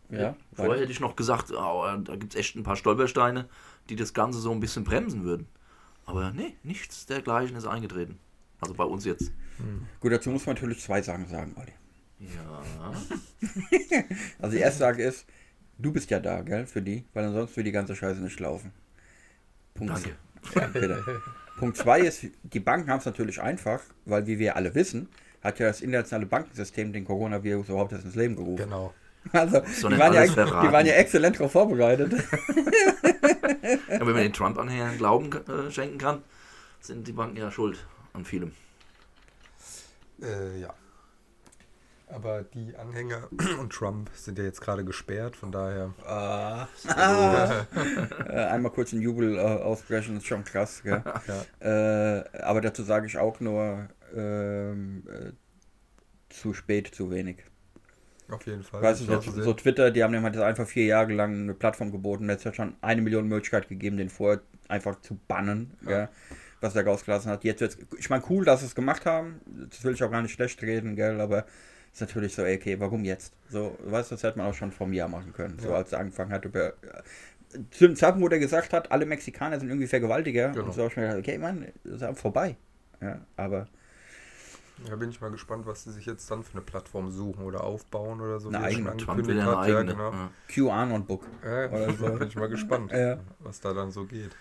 Ja, 0.09 0.35
vorher 0.53 0.81
hätte 0.81 0.91
ich 0.91 0.99
noch 0.99 1.15
gesagt, 1.15 1.51
oh, 1.51 1.85
da 2.03 2.15
gibt 2.15 2.33
es 2.33 2.39
echt 2.39 2.55
ein 2.55 2.63
paar 2.63 2.75
Stolpersteine, 2.75 3.47
die 3.89 3.95
das 3.95 4.13
Ganze 4.13 4.39
so 4.39 4.51
ein 4.51 4.59
bisschen 4.59 4.83
bremsen 4.83 5.23
würden. 5.23 5.47
Aber 6.05 6.31
nee, 6.31 6.55
nichts 6.63 7.05
dergleichen 7.05 7.55
ist 7.55 7.65
eingetreten. 7.65 8.19
Also 8.59 8.73
bei 8.73 8.83
uns 8.83 9.05
jetzt. 9.05 9.31
Gut, 9.99 10.11
dazu 10.11 10.29
muss 10.29 10.45
man 10.45 10.55
natürlich 10.55 10.81
zwei 10.81 11.01
Sachen 11.01 11.27
sagen, 11.27 11.55
Olli. 11.57 11.73
Ja. 12.19 12.93
Also 14.39 14.55
die 14.55 14.61
erste 14.61 14.83
Frage 14.83 15.03
ist, 15.03 15.25
du 15.77 15.91
bist 15.91 16.09
ja 16.09 16.19
da, 16.19 16.41
gell, 16.41 16.65
für 16.67 16.81
die, 16.81 17.05
weil 17.13 17.25
ansonsten 17.25 17.57
würde 17.57 17.65
die 17.65 17.71
ganze 17.71 17.95
Scheiße 17.95 18.21
nicht 18.21 18.39
laufen. 18.39 18.71
Punkt 19.73 19.93
Danke. 19.93 20.15
Ja, 20.55 20.67
bitte. 20.67 21.03
Punkt 21.57 21.77
zwei 21.77 22.01
ist, 22.01 22.25
die 22.43 22.59
Banken 22.59 22.89
haben 22.89 22.99
es 22.99 23.05
natürlich 23.05 23.41
einfach, 23.41 23.81
weil 24.05 24.27
wie 24.27 24.39
wir 24.39 24.55
alle 24.55 24.75
wissen, 24.75 25.09
hat 25.41 25.59
ja 25.59 25.67
das 25.67 25.81
internationale 25.81 26.25
Bankensystem 26.25 26.91
den 26.91 27.05
Coronavirus 27.05 27.69
überhaupt 27.69 27.91
erst 27.93 28.05
ins 28.05 28.15
Leben 28.15 28.35
gerufen. 28.35 28.63
Genau. 28.63 28.93
Also, 29.31 29.61
So 29.65 29.89
die, 29.89 29.97
waren 29.97 30.13
ja, 30.13 30.25
die 30.25 30.37
waren 30.37 30.85
ja 30.85 30.93
exzellent 30.93 31.37
darauf 31.39 31.51
vorbereitet. 31.51 32.13
Ja, 32.13 33.99
wenn 33.99 34.13
man 34.13 34.15
den 34.15 34.33
Trump-Anhängern 34.33 34.97
Glauben 34.97 35.31
äh, 35.31 35.71
schenken 35.71 35.97
kann, 35.97 36.21
sind 36.79 37.07
die 37.07 37.11
Banken 37.11 37.37
ja 37.37 37.51
schuld 37.51 37.85
an 38.13 38.23
vielem. 38.25 38.51
Äh, 40.21 40.59
ja. 40.59 40.73
Aber 42.07 42.43
die 42.43 42.75
Anhänger 42.75 43.27
und 43.59 43.71
Trump 43.73 44.09
sind 44.13 44.37
ja 44.37 44.43
jetzt 44.45 44.61
gerade 44.61 44.85
gesperrt, 44.85 45.35
von 45.35 45.51
daher. 45.51 45.93
Ah. 46.05 46.67
Äh, 48.29 48.33
einmal 48.45 48.71
kurz 48.71 48.93
einen 48.93 49.01
Jubel 49.01 49.35
äh, 49.37 49.39
ausbrechen, 49.39 50.17
ist 50.17 50.27
schon 50.27 50.43
krass. 50.43 50.83
Gell? 50.83 51.03
Ja. 51.61 52.17
Äh, 52.19 52.23
aber 52.41 52.61
dazu 52.61 52.83
sage 52.83 53.07
ich 53.07 53.17
auch 53.17 53.39
nur, 53.39 53.89
ähm, 54.15 55.03
äh, 55.09 55.31
zu 56.29 56.53
spät, 56.53 56.93
zu 56.93 57.09
wenig. 57.11 57.37
Auf 58.29 58.45
jeden 58.47 58.63
Fall. 58.63 58.81
Weißt 58.81 59.07
du, 59.07 59.19
Ich 59.19 59.25
so, 59.31 59.53
Twitter, 59.53 59.91
die 59.91 60.03
haben 60.03 60.13
dem 60.13 60.23
halt 60.23 60.37
einfach 60.37 60.67
vier 60.67 60.85
Jahre 60.85 61.13
lang 61.13 61.33
eine 61.43 61.53
Plattform 61.53 61.91
geboten. 61.91 62.27
Jetzt 62.29 62.45
hat 62.45 62.55
schon 62.55 62.75
eine 62.81 63.01
Million 63.01 63.27
Möglichkeit 63.27 63.67
gegeben, 63.69 63.97
den 63.97 64.09
vorher 64.09 64.41
einfach 64.67 64.99
zu 65.01 65.19
bannen, 65.27 65.77
Ja. 65.83 65.87
gell, 65.89 66.09
was 66.61 66.75
er 66.75 66.85
rausgelassen 66.85 67.29
hat. 67.31 67.43
Jetzt 67.43 67.61
wird's, 67.61 67.77
ich 67.97 68.09
meine, 68.09 68.23
cool, 68.29 68.43
dass 68.45 68.61
sie 68.61 68.65
es 68.65 68.73
gemacht 68.75 69.05
haben. 69.05 69.41
Das 69.69 69.83
will 69.83 69.93
ich 69.93 70.03
auch 70.03 70.09
gar 70.09 70.23
nicht 70.23 70.31
schlecht 70.33 70.61
reden, 70.63 70.95
gell, 70.95 71.21
aber 71.21 71.45
ist 71.95 72.01
natürlich 72.01 72.35
so, 72.35 72.43
ey, 72.43 72.57
okay, 72.57 72.79
warum 72.79 73.03
jetzt? 73.05 73.33
So, 73.49 73.77
weißt 73.85 74.11
du, 74.11 74.15
das 74.15 74.23
hätte 74.23 74.37
man 74.37 74.47
auch 74.47 74.53
schon 74.53 74.71
vor 74.71 74.85
einem 74.85 74.93
Jahr 74.93 75.07
machen 75.07 75.31
können. 75.33 75.57
So, 75.59 75.69
Ja. 75.69 75.75
als 75.75 75.91
er 75.93 75.99
angefangen 75.99 76.31
hat, 76.31 76.45
über. 76.45 76.73
Zu 77.71 77.87
dem 77.87 77.95
Zeitpunkt, 77.95 78.29
wo 78.29 78.33
er 78.33 78.39
gesagt 78.39 78.73
hat, 78.73 78.91
alle 78.91 79.05
Mexikaner 79.05 79.57
sind 79.59 79.69
irgendwie 79.69 79.87
Vergewaltiger. 79.87 80.49
Genau. 80.49 80.65
Und 80.65 80.73
so 80.73 80.81
habe 80.81 80.91
ich 80.91 80.97
mir 80.97 81.03
gedacht, 81.03 81.19
okay, 81.19 81.37
Mann, 81.37 81.65
das 81.85 81.93
ist 81.95 82.03
einfach 82.03 82.21
vorbei. 82.21 82.57
Ja, 83.01 83.21
aber 83.37 83.67
Ja, 84.89 84.95
bin 84.97 85.09
ich 85.09 85.21
mal 85.21 85.31
gespannt, 85.31 85.65
was 85.65 85.85
sie 85.85 85.91
sich 85.93 86.05
jetzt 86.05 86.29
dann 86.29 86.43
für 86.43 86.51
eine 86.53 86.61
Plattform 86.61 87.09
suchen 87.11 87.45
oder 87.45 87.63
aufbauen 87.63 88.19
oder 88.19 88.41
so. 88.41 88.49
Eine 88.49 88.59
eigene. 88.59 88.93
ja 88.97 89.07
eine 89.13 89.45
hat. 89.45 89.67
Ja, 89.69 89.77
eigene. 89.77 89.93
genau. 89.93 90.11
Ja. 90.11 90.29
QAnon-Book. 90.49 91.25
Ja, 91.45 91.67
Oder 91.69 91.93
so. 91.97 92.09
bin 92.11 92.27
ich 92.27 92.35
mal 92.35 92.49
gespannt, 92.49 92.91
Ja. 92.91 93.19
was 93.39 93.61
da 93.61 93.73
dann 93.73 93.91
so 93.91 94.03
geht. 94.05 94.31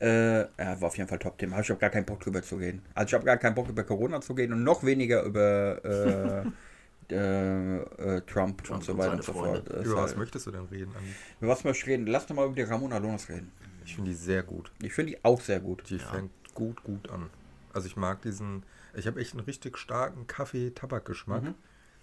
Äh, 0.00 0.40
ja, 0.42 0.80
war 0.80 0.88
auf 0.88 0.96
jeden 0.96 1.08
Fall 1.08 1.18
Top-Thema. 1.18 1.52
Habe 1.56 1.62
ich 1.64 1.72
auch 1.72 1.78
gar 1.78 1.90
keinen 1.90 2.06
Bock 2.06 2.20
drüber 2.20 2.42
zu 2.42 2.56
reden. 2.56 2.82
Also 2.94 3.08
ich 3.08 3.14
habe 3.14 3.24
gar 3.24 3.36
keinen 3.36 3.54
Bock 3.56 3.68
über 3.68 3.82
Corona 3.84 4.20
zu 4.20 4.32
reden 4.32 4.52
und 4.52 4.62
noch 4.62 4.84
weniger 4.84 5.22
über 5.24 5.84
äh, 5.84 7.12
äh, 7.14 7.76
äh, 7.78 8.20
Trump, 8.22 8.62
Trump 8.62 8.70
und 8.80 8.84
so 8.84 8.92
und 8.92 8.98
weiter 8.98 9.10
seine 9.10 9.16
und 9.16 9.24
so 9.24 9.32
Freunde. 9.32 9.62
fort. 9.64 9.70
Das 9.78 9.86
Über 9.86 9.96
was 9.96 10.10
halt- 10.10 10.18
möchtest 10.18 10.46
du 10.46 10.50
denn 10.52 10.64
reden, 10.66 10.92
Andi? 10.96 11.10
über 11.40 11.50
was 11.50 11.64
möchtest 11.64 11.86
du 11.86 11.90
reden? 11.90 12.06
Lass 12.06 12.26
doch 12.26 12.34
mal 12.36 12.46
über 12.46 12.54
die 12.54 12.62
Ramona 12.62 12.98
Lonas 12.98 13.28
reden. 13.28 13.50
Ich 13.84 13.94
finde 13.96 14.10
die 14.10 14.16
sehr 14.16 14.42
gut. 14.42 14.70
Ich 14.82 14.92
finde 14.92 15.12
die 15.12 15.24
auch 15.24 15.40
sehr 15.40 15.60
gut. 15.60 15.88
Die 15.90 15.96
Ja. 15.96 16.04
fängt 16.04 16.30
gut, 16.54 16.82
gut 16.84 17.08
an. 17.10 17.30
Also 17.72 17.86
ich 17.88 17.96
mag 17.96 18.22
diesen, 18.22 18.62
ich 18.94 19.06
habe 19.06 19.20
echt 19.20 19.32
einen 19.32 19.44
richtig 19.44 19.78
starken 19.78 20.26
Kaffee-Tabak-Geschmack 20.26 21.42
Mhm. 21.42 21.54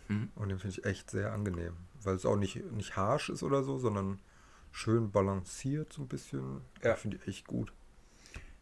Mhm. 0.07 0.29
und 0.35 0.49
den 0.49 0.59
finde 0.59 0.75
ich 0.79 0.85
echt 0.85 1.09
sehr 1.11 1.31
angenehm, 1.31 1.73
weil 2.03 2.15
es 2.15 2.25
auch 2.25 2.35
nicht, 2.35 2.71
nicht 2.71 2.95
harsch 2.97 3.29
ist 3.29 3.41
oder 3.43 3.63
so, 3.63 3.77
sondern 3.77 4.19
schön 4.71 5.11
balanciert 5.11 5.93
so 5.93 6.01
ein 6.03 6.07
bisschen. 6.07 6.61
Ja. 6.83 6.95
Finde 6.95 7.17
ich 7.17 7.27
echt 7.27 7.47
gut. 7.47 7.71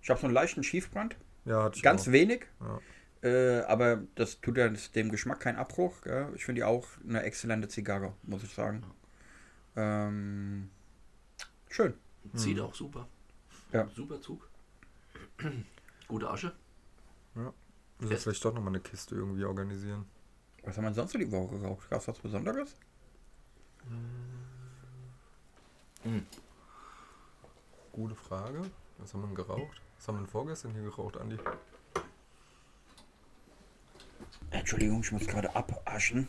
Ich 0.03 0.10
habe 0.10 0.19
so 0.19 0.27
einen 0.27 0.33
leichten 0.33 0.63
Schiefbrand, 0.63 1.15
Ja, 1.45 1.63
hatte 1.63 1.77
ich 1.77 1.81
ganz 1.83 2.07
auch. 2.07 2.12
wenig, 2.12 2.45
Ja. 2.60 3.29
äh, 3.29 3.62
aber 3.63 4.03
das 4.15 4.41
tut 4.41 4.57
ja 4.57 4.67
dem 4.67 5.10
Geschmack 5.12 5.39
keinen 5.39 5.55
Abbruch. 5.57 6.01
Gell? 6.01 6.29
Ich 6.36 6.43
finde 6.45 6.60
die 6.60 6.63
auch 6.65 6.86
eine 7.07 7.24
exzellente 7.24 7.69
Zigarre, 7.69 8.13
muss 8.24 8.43
ich 8.43 8.53
sagen. 8.53 8.83
Ähm, 9.75 10.69
schön. 11.69 11.93
Zieht 12.36 12.60
auch 12.60 12.75
super. 12.75 13.07
Ja. 13.72 13.88
Super 13.95 14.22
Zug. 14.22 14.48
Gute 16.07 16.29
Asche. 16.29 16.53
Müssen 17.33 17.53
wir 18.10 18.17
vielleicht 18.17 18.43
doch 18.43 18.53
nochmal 18.53 18.74
eine 18.74 18.81
Kiste 18.81 19.15
irgendwie 19.15 19.45
organisieren. 19.45 20.05
Was 20.63 20.77
haben 20.77 20.83
wir 20.83 20.93
sonst 20.93 21.13
so 21.13 21.17
die 21.17 21.31
Woche 21.31 21.57
geraucht? 21.60 21.89
Gab 21.89 22.01
es 22.01 22.07
was 22.10 22.19
Besonderes? 22.19 22.75
Gute 27.91 28.15
Frage. 28.15 28.62
Was 28.98 29.13
haben 29.13 29.22
wir 29.22 29.27
denn 29.27 29.36
geraucht? 29.36 29.81
Was 30.03 30.10
haben 30.10 30.15
wir 30.15 30.24
denn 30.24 30.31
vorgestern 30.31 30.74
hier 30.74 30.81
geraucht, 30.81 31.15
Andi? 31.15 31.38
Entschuldigung, 34.51 35.00
ich 35.00 35.13
muss 35.13 35.25
gerade 35.25 35.55
abaschen. 35.55 36.27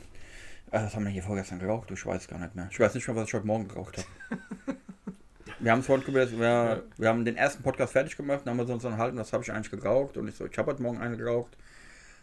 Äh, 0.70 0.84
Was 0.84 0.94
haben 0.94 1.02
wir 1.02 1.10
hier 1.10 1.24
vorgestern 1.24 1.58
geraucht? 1.58 1.90
Ich 1.90 2.06
weiß 2.06 2.28
gar 2.28 2.38
nicht 2.38 2.54
mehr. 2.54 2.68
Ich 2.70 2.78
weiß 2.78 2.94
nicht 2.94 3.08
mehr, 3.08 3.16
was 3.16 3.26
ich 3.26 3.34
heute 3.34 3.48
Morgen 3.48 3.66
geraucht 3.66 3.98
habe. 3.98 4.78
wir 5.58 5.72
haben 5.72 5.80
es 5.80 5.88
heute 5.88 6.14
wir, 6.14 6.84
wir 6.96 7.08
haben 7.08 7.24
den 7.24 7.36
ersten 7.36 7.64
Podcast 7.64 7.94
fertig 7.94 8.16
gemacht, 8.16 8.42
dann 8.44 8.56
haben 8.56 8.64
wir 8.64 8.72
uns 8.72 8.84
unterhalten, 8.84 9.18
was 9.18 9.32
habe 9.32 9.42
ich 9.42 9.50
eigentlich 9.50 9.72
geraucht? 9.72 10.16
Und 10.18 10.28
ich 10.28 10.36
so, 10.36 10.46
ich 10.46 10.56
habe 10.56 10.70
heute 10.70 10.80
Morgen 10.80 10.98
einen 10.98 11.18
geraucht. 11.18 11.56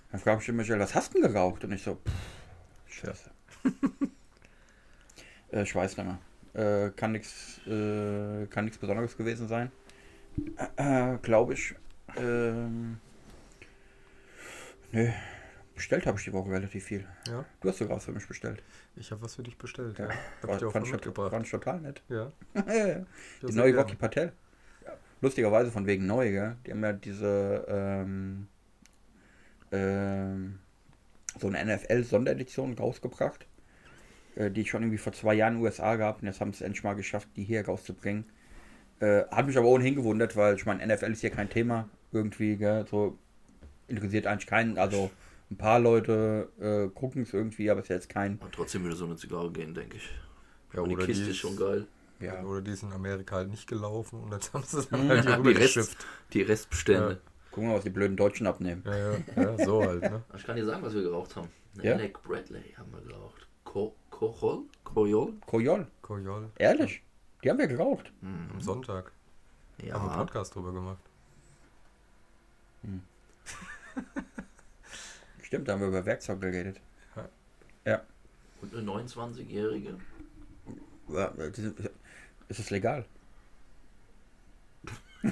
Dann 0.10 0.22
fragte 0.22 0.44
ich 0.44 0.46
den 0.46 0.56
Michael, 0.56 0.80
was 0.80 0.96
hast 0.96 1.14
du 1.14 1.22
denn 1.22 1.34
geraucht? 1.34 1.66
Und 1.66 1.74
ich 1.74 1.84
so, 1.84 1.96
pff, 1.96 2.94
Scheiße. 2.94 3.30
äh, 5.52 5.64
ich 5.64 5.76
weiß 5.76 5.98
nicht 5.98 6.08
mehr. 6.08 6.20
Äh, 6.54 6.92
kann 6.92 7.12
nichts 7.12 7.60
äh, 7.68 8.48
kann 8.48 8.64
nichts 8.64 8.78
Besonderes 8.78 9.18
gewesen 9.18 9.50
sein. 9.50 9.70
Äh, 10.76 11.18
Glaube 11.22 11.54
ich. 11.54 11.76
Ähm, 12.18 13.00
nö. 14.92 15.10
Bestellt 15.76 16.06
habe 16.06 16.18
ich 16.20 16.26
die 16.26 16.34
Woche 16.34 16.52
relativ 16.52 16.84
viel. 16.84 17.08
Ja, 17.28 17.44
Du 17.60 17.70
hast 17.70 17.78
sogar 17.80 17.98
was 17.98 18.06
für 18.06 18.12
mich 18.12 18.28
bestellt. 18.28 18.62
ich 18.96 19.10
habe 19.12 19.22
was 19.22 19.36
für 19.36 19.44
dich 19.44 19.58
bestellt. 19.58 19.98
Ja. 19.98 20.10
Ja. 20.10 20.16
Hab 20.44 20.52
ich 20.52 20.58
dir 20.58 20.68
auch 20.68 20.72
fand, 20.74 20.86
ich, 20.86 20.92
mitgebracht. 20.94 21.32
fand 21.32 21.46
ich 21.46 21.52
total 21.52 21.82
nett. 21.82 22.02
Ja. 22.10 22.32
die 23.42 23.54
neue. 23.54 23.76
Rocky 23.76 23.96
Patel. 23.96 24.32
Lustigerweise 25.22 25.72
von 25.72 25.86
wegen 25.86 26.06
neu, 26.08 26.32
gell? 26.32 26.56
Die 26.66 26.72
haben 26.72 26.84
ja 26.84 26.94
diese 26.94 27.66
ähm, 27.68 28.48
ähm, 29.72 30.60
so 31.40 31.48
eine 31.48 31.64
NFL-Sonderedition 31.76 32.74
rausgebracht, 32.74 33.46
äh, 34.36 34.50
die 34.52 34.62
ich 34.62 34.70
schon 34.70 34.82
irgendwie 34.82 34.98
vor 34.98 35.14
zwei 35.14 35.36
Jahren 35.36 35.54
in 35.54 35.60
den 35.60 35.66
USA 35.66 35.96
gab 35.96 36.22
und 36.22 36.28
jetzt 36.28 36.42
haben 36.42 36.52
sie 36.52 36.58
es 36.58 36.62
endlich 36.62 36.84
mal 36.84 36.96
geschafft, 36.96 37.30
die 37.36 37.44
hier 37.44 37.66
rauszubringen. 37.66 38.26
Äh, 39.02 39.26
hat 39.32 39.48
mich 39.48 39.58
aber 39.58 39.68
ohnehin 39.68 39.96
gewundert, 39.96 40.36
weil 40.36 40.56
ich 40.56 40.66
meine, 40.66 40.86
NFL 40.86 41.12
ist 41.12 41.22
hier 41.22 41.32
kein 41.32 41.50
Thema 41.50 41.90
irgendwie, 42.12 42.56
gell? 42.56 42.86
So 42.90 43.18
interessiert 43.88 44.28
eigentlich 44.28 44.48
keinen, 44.48 44.78
also 44.78 45.10
ein 45.50 45.58
paar 45.58 45.80
Leute 45.80 46.50
äh, 46.60 46.88
gucken 46.94 47.24
es 47.24 47.34
irgendwie, 47.34 47.70
aber 47.70 47.80
es 47.82 47.86
ist 47.86 47.90
jetzt 47.90 48.10
kein. 48.10 48.38
Und 48.38 48.54
trotzdem 48.54 48.84
würde 48.84 48.96
so 48.96 49.06
eine 49.06 49.16
Zigarre 49.18 49.52
gehen, 49.52 49.74
denke 49.74 49.98
ich. 49.98 50.10
Ja, 50.74 50.82
Und 50.82 50.90
die 50.90 50.96
oder 50.96 51.06
Kiste 51.06 51.26
die 51.26 51.30
ist 51.32 51.38
schon 51.38 51.58
geil. 51.58 51.88
Ja. 52.20 52.44
Oder 52.44 52.62
die 52.62 52.72
ist 52.72 52.84
in 52.84 52.94
Amerika 52.94 53.38
halt 53.38 53.50
nicht 53.50 53.68
gelaufen 53.68 54.22
und 54.24 54.32
jetzt 54.32 54.54
haben 54.54 54.64
sie 54.66 54.86
dann 54.86 55.06
Mhm. 55.08 55.10
halt 55.10 55.26
hier 55.26 55.54
Die, 55.54 55.60
Rest, 55.60 55.98
die 56.34 56.42
Restbestände. 56.44 57.20
Gucken 57.50 57.64
wir 57.68 57.72
mal, 57.72 57.78
was 57.78 57.84
die 57.84 57.90
blöden 57.90 58.16
Deutschen 58.16 58.46
abnehmen. 58.48 58.84
Ja, 58.86 58.96
ja, 58.96 59.18
ja, 59.36 59.58
so 59.66 59.82
halt, 59.84 60.04
ne? 60.04 60.22
Ich 60.38 60.46
kann 60.46 60.56
dir 60.56 60.66
sagen, 60.66 60.84
was 60.84 60.94
wir 60.94 61.02
geraucht 61.02 61.36
haben. 61.36 61.50
Eine 61.74 61.84
Ja? 61.86 61.94
Alec 61.96 62.22
Bradley 62.24 62.74
haben 62.78 62.92
wir 62.94 63.02
geraucht. 63.02 63.48
Co 63.66 63.96
Cochol? 64.22 64.60
Coyol? 64.96 65.34
Kojol, 65.48 65.88
Kojol. 66.04 66.50
ehrlich? 66.60 67.02
Die 67.44 67.50
haben 67.50 67.58
wir 67.60 67.68
geraucht. 67.68 68.12
Am 68.22 68.62
Sonntag. 68.62 69.12
Haben 69.80 69.88
wir 69.88 69.96
einen 69.96 70.06
Ja. 70.10 70.16
Podcast 70.18 70.54
drüber 70.56 70.72
gemacht. 70.72 71.00
Stimmt, 75.44 75.68
da 75.68 75.74
haben 75.74 75.82
wir 75.82 75.88
über 75.90 76.06
Werkzeug 76.06 76.40
geredet. 76.42 76.80
Und 78.62 78.76
eine 78.76 78.92
29-Jährige. 78.92 79.96
Ja, 81.10 81.30
das 81.36 81.58
Ist 82.48 82.60
es 82.60 82.70
legal? 82.70 83.06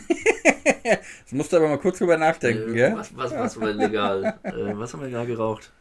Das 0.81 1.31
musst 1.33 1.51
du 1.53 1.57
aber 1.57 1.67
mal 1.67 1.77
kurz 1.77 1.99
drüber 1.99 2.17
nachdenken, 2.17 2.71
Äh, 2.71 2.75
gell? 2.75 2.95
was, 2.95 3.15
was, 3.15 3.31
was 3.31 3.59
war 3.59 3.71
legal? 3.71 4.39
äh, 4.43 4.75
was 4.75 4.93
haben 4.93 5.01
wir 5.01 5.07
legal 5.07 5.27
geraucht? 5.27 5.71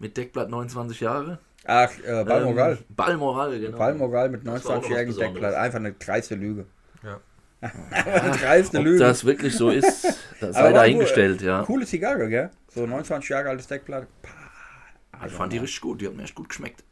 Mit 0.00 0.16
Deckblatt 0.16 0.48
29 0.48 0.98
Jahre? 1.00 1.38
Ach, 1.70 1.90
äh, 1.98 2.24
Balmoral. 2.24 2.72
Ähm, 2.72 2.84
Balmoral, 2.96 3.60
genau. 3.60 3.76
Balmoral 3.76 4.30
mit 4.30 4.46
Das 4.46 4.46
war 4.46 4.56
auch 4.56 4.64
noch 4.64 4.66
was 4.68 4.80
29-jährigen 4.86 5.14
Besonderes. 5.14 5.32
Deckblatt. 5.34 5.54
Einfach 5.54 5.78
eine 5.78 5.92
dreiste 5.92 6.34
Lüge. 6.34 6.66
Ja. 7.02 7.20
eine 7.60 8.36
dreiste 8.38 8.78
Ob 8.78 8.84
Lüge. 8.84 8.98
das 8.98 9.24
wirklich 9.26 9.54
so 9.54 9.68
ist, 9.68 10.04
das 10.40 10.56
sei 10.56 10.72
dahingestellt, 10.72 11.42
cool, 11.42 11.46
ja. 11.46 11.62
Coole 11.64 11.84
Zigarre, 11.84 12.28
gell? 12.30 12.50
So 12.68 12.86
29 12.86 13.28
Jahre 13.28 13.50
altes 13.50 13.66
Deckblatt. 13.66 14.06
Pah, 14.22 15.26
Ich 15.26 15.32
fand 15.32 15.52
die 15.52 15.58
richtig 15.58 15.82
gut, 15.82 16.00
die 16.00 16.06
hat 16.06 16.14
mir 16.14 16.22
echt 16.22 16.34
gut 16.34 16.48
geschmeckt. 16.48 16.82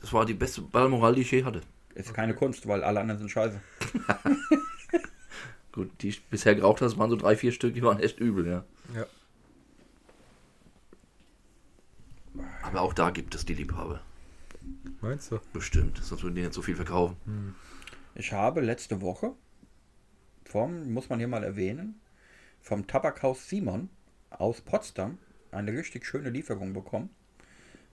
Das 0.00 0.12
war 0.12 0.24
die 0.24 0.34
beste 0.34 0.62
Balmoral, 0.62 1.16
die 1.16 1.22
ich 1.22 1.30
je 1.32 1.42
hatte. 1.42 1.62
Ist 1.94 2.14
keine 2.14 2.34
Kunst, 2.34 2.68
weil 2.68 2.84
alle 2.84 3.00
anderen 3.00 3.18
sind 3.18 3.30
scheiße. 3.30 3.60
Gut, 5.72 5.90
die 6.00 6.08
ich 6.10 6.24
bisher 6.26 6.54
geraucht 6.54 6.82
habe, 6.82 6.96
waren 6.98 7.10
so 7.10 7.16
drei, 7.16 7.34
vier 7.34 7.50
Stück, 7.50 7.74
die 7.74 7.82
waren 7.82 7.98
echt 7.98 8.20
übel, 8.20 8.46
ja. 8.46 8.64
Ja. 8.94 9.06
Aber 12.62 12.82
auch 12.82 12.92
da 12.92 13.10
gibt 13.10 13.34
es 13.34 13.44
die 13.46 13.54
Liebhaber. 13.54 14.00
Meinst 15.00 15.30
du? 15.30 15.40
Bestimmt, 15.52 15.98
sonst 15.98 16.22
würden 16.22 16.34
die 16.34 16.42
nicht 16.42 16.54
so 16.54 16.62
viel 16.62 16.76
verkaufen. 16.76 17.54
Ich 18.14 18.32
habe 18.32 18.60
letzte 18.60 19.00
Woche 19.00 19.34
vom, 20.44 20.92
muss 20.92 21.08
man 21.08 21.18
hier 21.18 21.28
mal 21.28 21.44
erwähnen, 21.44 22.00
vom 22.60 22.86
Tabakhaus 22.86 23.48
Simon 23.48 23.88
aus 24.30 24.60
Potsdam 24.60 25.18
eine 25.50 25.72
richtig 25.72 26.06
schöne 26.06 26.30
Lieferung 26.30 26.72
bekommen. 26.72 27.10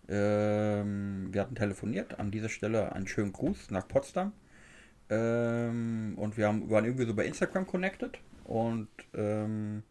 Ähm, 0.07 1.29
wir 1.31 1.41
hatten 1.41 1.55
telefoniert, 1.55 2.19
an 2.19 2.31
dieser 2.31 2.49
Stelle 2.49 2.93
einen 2.93 3.07
schönen 3.07 3.31
Gruß 3.33 3.71
nach 3.71 3.87
Potsdam. 3.87 4.33
Ähm, 5.09 6.13
und 6.17 6.37
wir 6.37 6.47
haben, 6.47 6.69
waren 6.69 6.85
irgendwie 6.85 7.05
so 7.05 7.13
bei 7.13 7.25
Instagram 7.25 7.67
connected. 7.67 8.19
Und 8.43 8.89
ähm, 9.13 9.83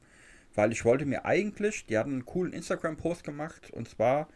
weil 0.55 0.73
ich 0.73 0.85
wollte 0.85 1.07
mir 1.07 1.25
eigentlich, 1.25 1.87
die 1.87 1.97
hatten 1.99 2.13
einen 2.13 2.27
coolen 2.27 2.53
Instagram-Post 2.53 3.23
gemacht. 3.23 3.71
Und 3.73 3.89
zwar, 3.89 4.29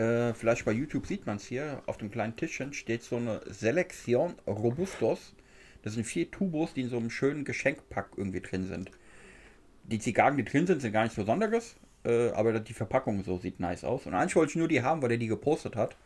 äh, 0.00 0.32
vielleicht 0.32 0.64
bei 0.64 0.72
YouTube 0.72 1.06
sieht 1.06 1.26
man 1.26 1.36
es 1.36 1.44
hier, 1.44 1.82
auf 1.84 1.98
dem 1.98 2.10
kleinen 2.10 2.34
Tischchen 2.34 2.72
steht 2.72 3.02
so 3.02 3.16
eine 3.16 3.42
Selektion 3.46 4.34
Robustos. 4.46 5.34
Das 5.82 5.92
sind 5.92 6.04
vier 6.04 6.30
Tubos, 6.30 6.72
die 6.72 6.82
in 6.82 6.88
so 6.88 6.96
einem 6.96 7.10
schönen 7.10 7.44
Geschenkpack 7.44 8.12
irgendwie 8.16 8.40
drin 8.40 8.66
sind. 8.66 8.90
Die 9.84 9.98
Zigarren, 9.98 10.38
die 10.38 10.44
drin 10.44 10.66
sind, 10.66 10.80
sind 10.80 10.92
gar 10.92 11.04
nicht 11.04 11.14
so 11.14 11.24
Sonderes, 11.24 11.76
äh, 12.04 12.30
aber 12.30 12.60
die 12.60 12.72
Verpackung 12.72 13.22
so 13.24 13.36
sieht 13.36 13.60
nice 13.60 13.84
aus. 13.84 14.06
Und 14.06 14.14
eigentlich 14.14 14.36
wollte 14.36 14.50
ich 14.50 14.56
nur 14.56 14.68
die 14.68 14.82
haben, 14.82 15.02
weil 15.02 15.12
er 15.12 15.18
die 15.18 15.26
gepostet 15.26 15.76
hat. 15.76 15.96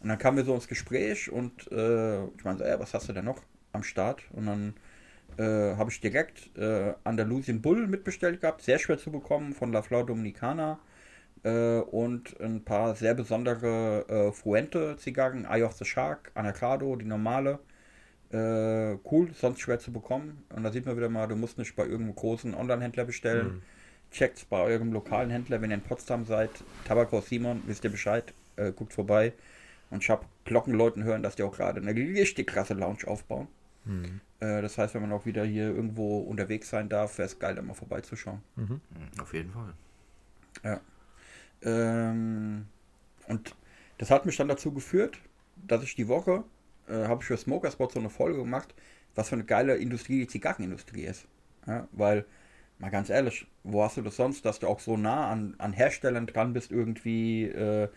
Und 0.00 0.08
dann 0.08 0.18
kamen 0.18 0.36
wir 0.36 0.44
so 0.44 0.54
ins 0.54 0.66
Gespräch 0.66 1.30
und 1.30 1.70
äh, 1.70 2.24
ich 2.24 2.44
meine 2.44 2.58
so, 2.58 2.64
ey, 2.64 2.80
was 2.80 2.94
hast 2.94 3.08
du 3.08 3.12
denn 3.12 3.24
noch 3.24 3.40
am 3.72 3.84
Start? 3.84 4.22
Und 4.32 4.46
dann 4.46 4.74
äh, 5.38 5.76
habe 5.76 5.90
ich 5.90 6.00
direkt 6.00 6.56
äh, 6.58 6.94
Andalusian 7.04 7.62
Bull 7.62 7.86
mitbestellt 7.86 8.40
gehabt, 8.40 8.62
sehr 8.62 8.80
schwer 8.80 8.98
zu 8.98 9.12
bekommen, 9.12 9.54
von 9.54 9.72
La 9.72 9.82
Flor 9.82 10.04
Dominicana. 10.04 10.80
Äh, 11.44 11.78
und 11.80 12.40
ein 12.40 12.64
paar 12.64 12.94
sehr 12.96 13.14
besondere 13.14 14.06
äh, 14.08 14.32
Fuente-Zigarren, 14.32 15.44
Eye 15.44 15.62
of 15.62 15.74
the 15.74 15.84
Shark, 15.84 16.32
Anacado, 16.34 16.96
die 16.96 17.04
normale. 17.04 17.58
Äh, 18.32 18.96
cool, 19.10 19.30
sonst 19.34 19.60
schwer 19.60 19.78
zu 19.78 19.92
bekommen. 19.92 20.42
Und 20.54 20.64
da 20.64 20.72
sieht 20.72 20.86
man 20.86 20.96
wieder 20.96 21.08
mal, 21.08 21.28
du 21.28 21.36
musst 21.36 21.58
nicht 21.58 21.76
bei 21.76 21.84
irgendeinem 21.84 22.16
großen 22.16 22.54
Online-Händler 22.54 23.04
bestellen. 23.04 23.62
Checkt's 24.10 24.44
bei 24.44 24.60
eurem 24.60 24.92
lokalen 24.92 25.30
Händler, 25.30 25.60
wenn 25.60 25.70
ihr 25.70 25.76
in 25.76 25.82
Potsdam 25.82 26.24
seid. 26.24 26.50
Tabakhaus 26.84 27.26
Simon, 27.28 27.62
wisst 27.66 27.84
ihr 27.84 27.90
Bescheid, 27.90 28.32
äh, 28.56 28.72
guckt 28.72 28.92
vorbei. 28.92 29.32
Und 29.90 30.02
ich 30.02 30.10
habe 30.10 30.24
Glockenleuten 30.44 31.04
hören, 31.04 31.22
dass 31.22 31.36
die 31.36 31.42
auch 31.42 31.54
gerade 31.54 31.80
eine 31.80 31.94
richtig 31.94 32.46
krasse 32.48 32.74
Lounge 32.74 33.06
aufbauen. 33.06 33.48
Äh, 34.40 34.62
das 34.62 34.78
heißt, 34.78 34.94
wenn 34.94 35.02
man 35.02 35.12
auch 35.12 35.26
wieder 35.26 35.44
hier 35.44 35.66
irgendwo 35.66 36.20
unterwegs 36.20 36.70
sein 36.70 36.88
darf, 36.88 37.18
wäre 37.18 37.26
es 37.26 37.38
geil, 37.38 37.54
da 37.54 37.62
mal 37.62 37.74
vorbeizuschauen. 37.74 38.40
Mhm, 38.56 38.80
Auf 39.20 39.34
jeden 39.34 39.50
Fall. 39.52 39.74
Ähm, 41.62 42.66
und 43.28 43.54
das 43.98 44.10
hat 44.10 44.26
mich 44.26 44.36
dann 44.36 44.48
dazu 44.48 44.72
geführt, 44.72 45.18
dass 45.56 45.82
ich 45.82 45.94
die 45.94 46.08
Woche, 46.08 46.44
äh, 46.88 47.06
habe 47.06 47.22
ich 47.22 47.26
für 47.26 47.36
Smokerspot 47.36 47.92
so 47.92 48.00
eine 48.00 48.10
Folge 48.10 48.38
gemacht, 48.38 48.74
was 49.14 49.28
für 49.28 49.36
eine 49.36 49.44
geile 49.44 49.76
Industrie 49.76 50.20
die 50.20 50.26
Zigarrenindustrie 50.26 51.04
ist. 51.04 51.26
Ja, 51.66 51.88
weil, 51.92 52.26
mal 52.78 52.90
ganz 52.90 53.08
ehrlich, 53.08 53.46
wo 53.62 53.82
hast 53.82 53.96
du 53.96 54.02
das 54.02 54.16
sonst, 54.16 54.44
dass 54.44 54.58
du 54.58 54.66
auch 54.66 54.80
so 54.80 54.96
nah 54.96 55.30
an, 55.30 55.54
an 55.58 55.72
Herstellern 55.72 56.26
dran 56.26 56.52
bist, 56.52 56.72
irgendwie 56.72 57.44
äh, 57.44 57.88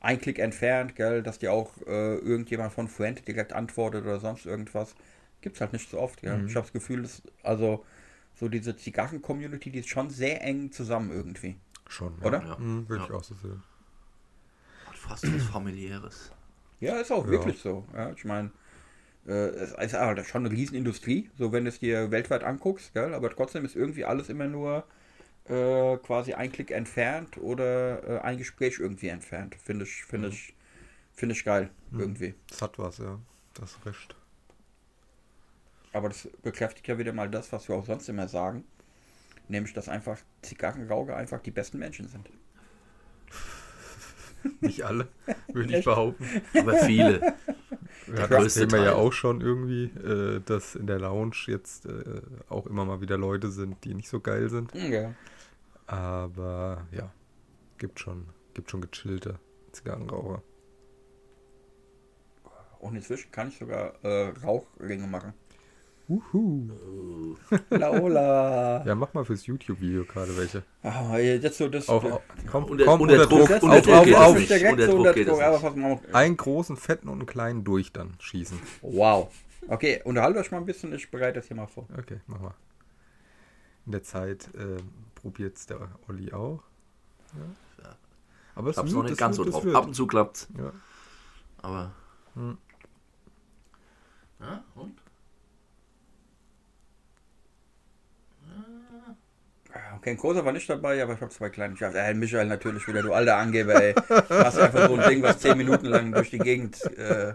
ein 0.00 0.20
Klick 0.20 0.38
entfernt, 0.38 0.96
gell, 0.96 1.22
dass 1.22 1.38
dir 1.38 1.52
auch 1.52 1.72
äh, 1.86 2.16
irgendjemand 2.16 2.72
von 2.72 2.88
Fuente 2.88 3.22
direkt 3.22 3.52
antwortet 3.52 4.04
oder 4.04 4.20
sonst 4.20 4.46
irgendwas. 4.46 4.94
Gibt's 5.40 5.60
halt 5.60 5.72
nicht 5.72 5.88
so 5.88 5.98
oft, 5.98 6.22
gell. 6.22 6.42
Ich 6.46 6.56
habe 6.56 6.64
das 6.66 6.72
Gefühl, 6.72 7.02
dass, 7.02 7.22
also, 7.42 7.84
so 8.34 8.48
diese 8.48 8.76
Zigarren-Community, 8.76 9.70
die 9.70 9.78
ist 9.80 9.88
schon 9.88 10.10
sehr 10.10 10.42
eng 10.42 10.72
zusammen 10.72 11.10
irgendwie. 11.12 11.56
Schon. 11.92 12.14
Oder? 12.22 12.42
Ja. 12.42 12.56
Hm, 12.56 12.88
Würde 12.88 13.02
Ja. 13.02 13.08
ich 13.08 13.14
auch 13.14 13.22
so 13.22 13.34
sehen. 13.34 13.62
Hat 14.86 14.96
fast 14.96 15.34
was 15.34 15.42
familiäres. 15.44 16.32
Ja, 16.80 16.96
ist 16.96 17.12
auch 17.12 17.24
Ja. 17.26 17.30
wirklich 17.32 17.58
so. 17.60 17.84
Ja, 17.94 18.10
ich 18.12 18.24
meine, 18.24 18.50
äh, 19.26 19.32
es 19.32 19.72
ist 19.72 19.92
halt 19.92 20.26
schon 20.26 20.46
eine 20.46 20.54
Riesenindustrie, 20.54 21.30
so 21.36 21.52
wenn 21.52 21.64
du 21.64 21.68
es 21.68 21.80
dir 21.80 22.10
weltweit 22.10 22.44
anguckst, 22.44 22.94
gell? 22.94 23.12
aber 23.12 23.28
trotzdem 23.30 23.64
ist 23.66 23.76
irgendwie 23.76 24.06
alles 24.06 24.30
immer 24.30 24.46
nur 24.48 24.84
äh, 25.44 25.98
quasi 25.98 26.32
ein 26.32 26.50
Klick 26.50 26.70
entfernt 26.70 27.36
oder 27.36 28.02
äh, 28.08 28.20
ein 28.20 28.38
Gespräch 28.38 28.78
irgendwie 28.78 29.08
entfernt. 29.08 29.54
Finde 29.56 29.84
ich, 29.84 30.02
finde 30.04 30.28
ich, 30.28 30.54
finde 31.12 31.34
ich 31.34 31.44
geil, 31.44 31.68
irgendwie. 31.92 32.34
Das 32.48 32.62
hat 32.62 32.78
was, 32.78 32.98
ja. 32.98 33.18
Das 33.54 33.72
ist 33.72 33.84
recht. 33.84 34.16
Aber 35.92 36.08
das 36.08 36.26
bekräftigt 36.42 36.88
ja 36.88 36.96
wieder 36.96 37.12
mal 37.12 37.28
das, 37.28 37.52
was 37.52 37.68
wir 37.68 37.76
auch 37.76 37.84
sonst 37.84 38.08
immer 38.08 38.28
sagen. 38.28 38.64
Nämlich, 39.52 39.74
dass 39.74 39.90
einfach 39.90 40.18
Zigarrenraucher 40.40 41.14
einfach 41.14 41.42
die 41.42 41.50
besten 41.50 41.78
Menschen 41.78 42.08
sind. 42.08 42.30
Nicht 44.62 44.82
alle, 44.82 45.08
würde 45.52 45.76
ich 45.76 45.84
behaupten. 45.84 46.26
Aber 46.58 46.74
viele. 46.78 47.20
Wir 48.06 48.22
hatten 48.22 48.32
das 48.32 48.40
größte 48.40 48.66
Thema 48.66 48.82
ja 48.82 48.94
auch 48.94 49.12
schon 49.12 49.42
irgendwie, 49.42 49.84
äh, 49.84 50.40
dass 50.40 50.74
in 50.74 50.86
der 50.86 50.98
Lounge 50.98 51.36
jetzt 51.48 51.84
äh, 51.84 52.22
auch 52.48 52.66
immer 52.66 52.86
mal 52.86 53.02
wieder 53.02 53.18
Leute 53.18 53.50
sind, 53.50 53.84
die 53.84 53.92
nicht 53.92 54.08
so 54.08 54.20
geil 54.20 54.48
sind. 54.48 54.72
Ja. 54.74 55.14
Aber 55.86 56.86
ja, 56.90 57.12
gibt 57.76 58.00
schon, 58.00 58.28
gibt 58.54 58.70
schon 58.70 58.80
gechillte 58.80 59.38
Zigarrenraucher. 59.72 60.42
Und 62.78 62.96
inzwischen 62.96 63.30
kann 63.30 63.48
ich 63.48 63.58
sogar 63.58 64.02
äh, 64.02 64.32
Rauchringe 64.42 65.06
machen. 65.06 65.34
Uhu. 66.32 67.36
Laola. 67.70 68.84
Ja, 68.86 68.94
mach 68.94 69.12
mal 69.14 69.24
fürs 69.24 69.46
YouTube-Video 69.46 70.04
gerade 70.04 70.36
welche. 70.36 70.62
Ah, 70.82 71.16
jetzt 71.18 71.56
so 71.58 71.68
das. 71.68 71.88
Auf, 71.88 72.04
auf, 72.04 72.20
komm, 72.50 72.64
Unter- 72.64 72.84
komm, 72.84 73.00
unter 73.02 73.14
unter 73.14 73.26
Druck- 73.26 73.48
Druck, 73.48 73.62
unter 73.62 73.80
Druck 73.80 73.94
auf, 73.94 74.04
geht 74.04 74.14
es 74.14 74.20
auf. 74.20 74.34
nicht. 74.38 74.64
Unter 74.72 74.86
Druck 74.88 75.14
geht 75.14 75.28
Druck. 75.28 76.14
Einen 76.14 76.36
großen, 76.36 76.76
fetten 76.76 77.08
und 77.08 77.18
einen 77.20 77.26
kleinen 77.26 77.64
durch 77.64 77.92
dann 77.92 78.14
schießen. 78.18 78.58
Wow. 78.82 79.32
Okay, 79.68 80.00
unterhaltet 80.04 80.40
euch 80.42 80.50
mal 80.50 80.58
ein 80.58 80.66
bisschen, 80.66 80.92
ich 80.92 81.10
bereite 81.10 81.34
das 81.38 81.46
hier 81.48 81.56
mal 81.56 81.66
vor. 81.66 81.86
Okay, 81.96 82.20
mach 82.26 82.40
mal. 82.40 82.54
In 83.86 83.92
der 83.92 84.02
Zeit 84.02 84.48
äh, 84.54 84.80
probiert's 85.14 85.66
der 85.66 85.88
Olli 86.08 86.32
auch. 86.32 86.62
Ja. 87.34 87.84
Ja. 87.84 87.96
Aber 88.54 88.70
es 88.70 88.74
Ich 88.76 88.78
hab's 88.78 88.90
wird, 88.92 89.02
noch 89.02 89.08
nicht 89.10 89.18
ganz 89.18 89.36
so 89.36 89.44
drauf. 89.44 89.64
wird. 89.64 89.74
Ab 89.76 89.86
und 89.86 89.94
zu 89.94 90.06
klappt's. 90.06 90.48
Ja. 90.58 90.72
Aber. 91.62 91.92
Hm. 92.34 92.58
Ja, 94.40 94.64
und? 94.74 94.94
Okay, 99.98 100.10
ein 100.10 100.16
großer 100.16 100.44
war 100.44 100.52
nicht 100.52 100.68
dabei, 100.68 101.02
aber 101.02 101.14
ich 101.14 101.20
habe 101.20 101.30
zwei 101.30 101.48
kleine. 101.48 101.74
Ich 101.74 101.82
hab, 101.82 101.94
äh, 101.94 102.12
Michael 102.14 102.46
natürlich 102.46 102.86
wieder, 102.88 103.02
du 103.02 103.12
alter 103.12 103.36
Angeber, 103.36 103.80
ey. 103.80 103.94
Du 103.94 104.28
hast 104.30 104.58
einfach 104.58 104.88
so 104.88 104.96
ein 104.96 105.08
Ding, 105.08 105.22
was 105.22 105.38
zehn 105.38 105.56
Minuten 105.56 105.86
lang 105.86 106.12
durch 106.12 106.30
die 106.30 106.38
Gegend 106.38 106.82
äh, 106.98 107.32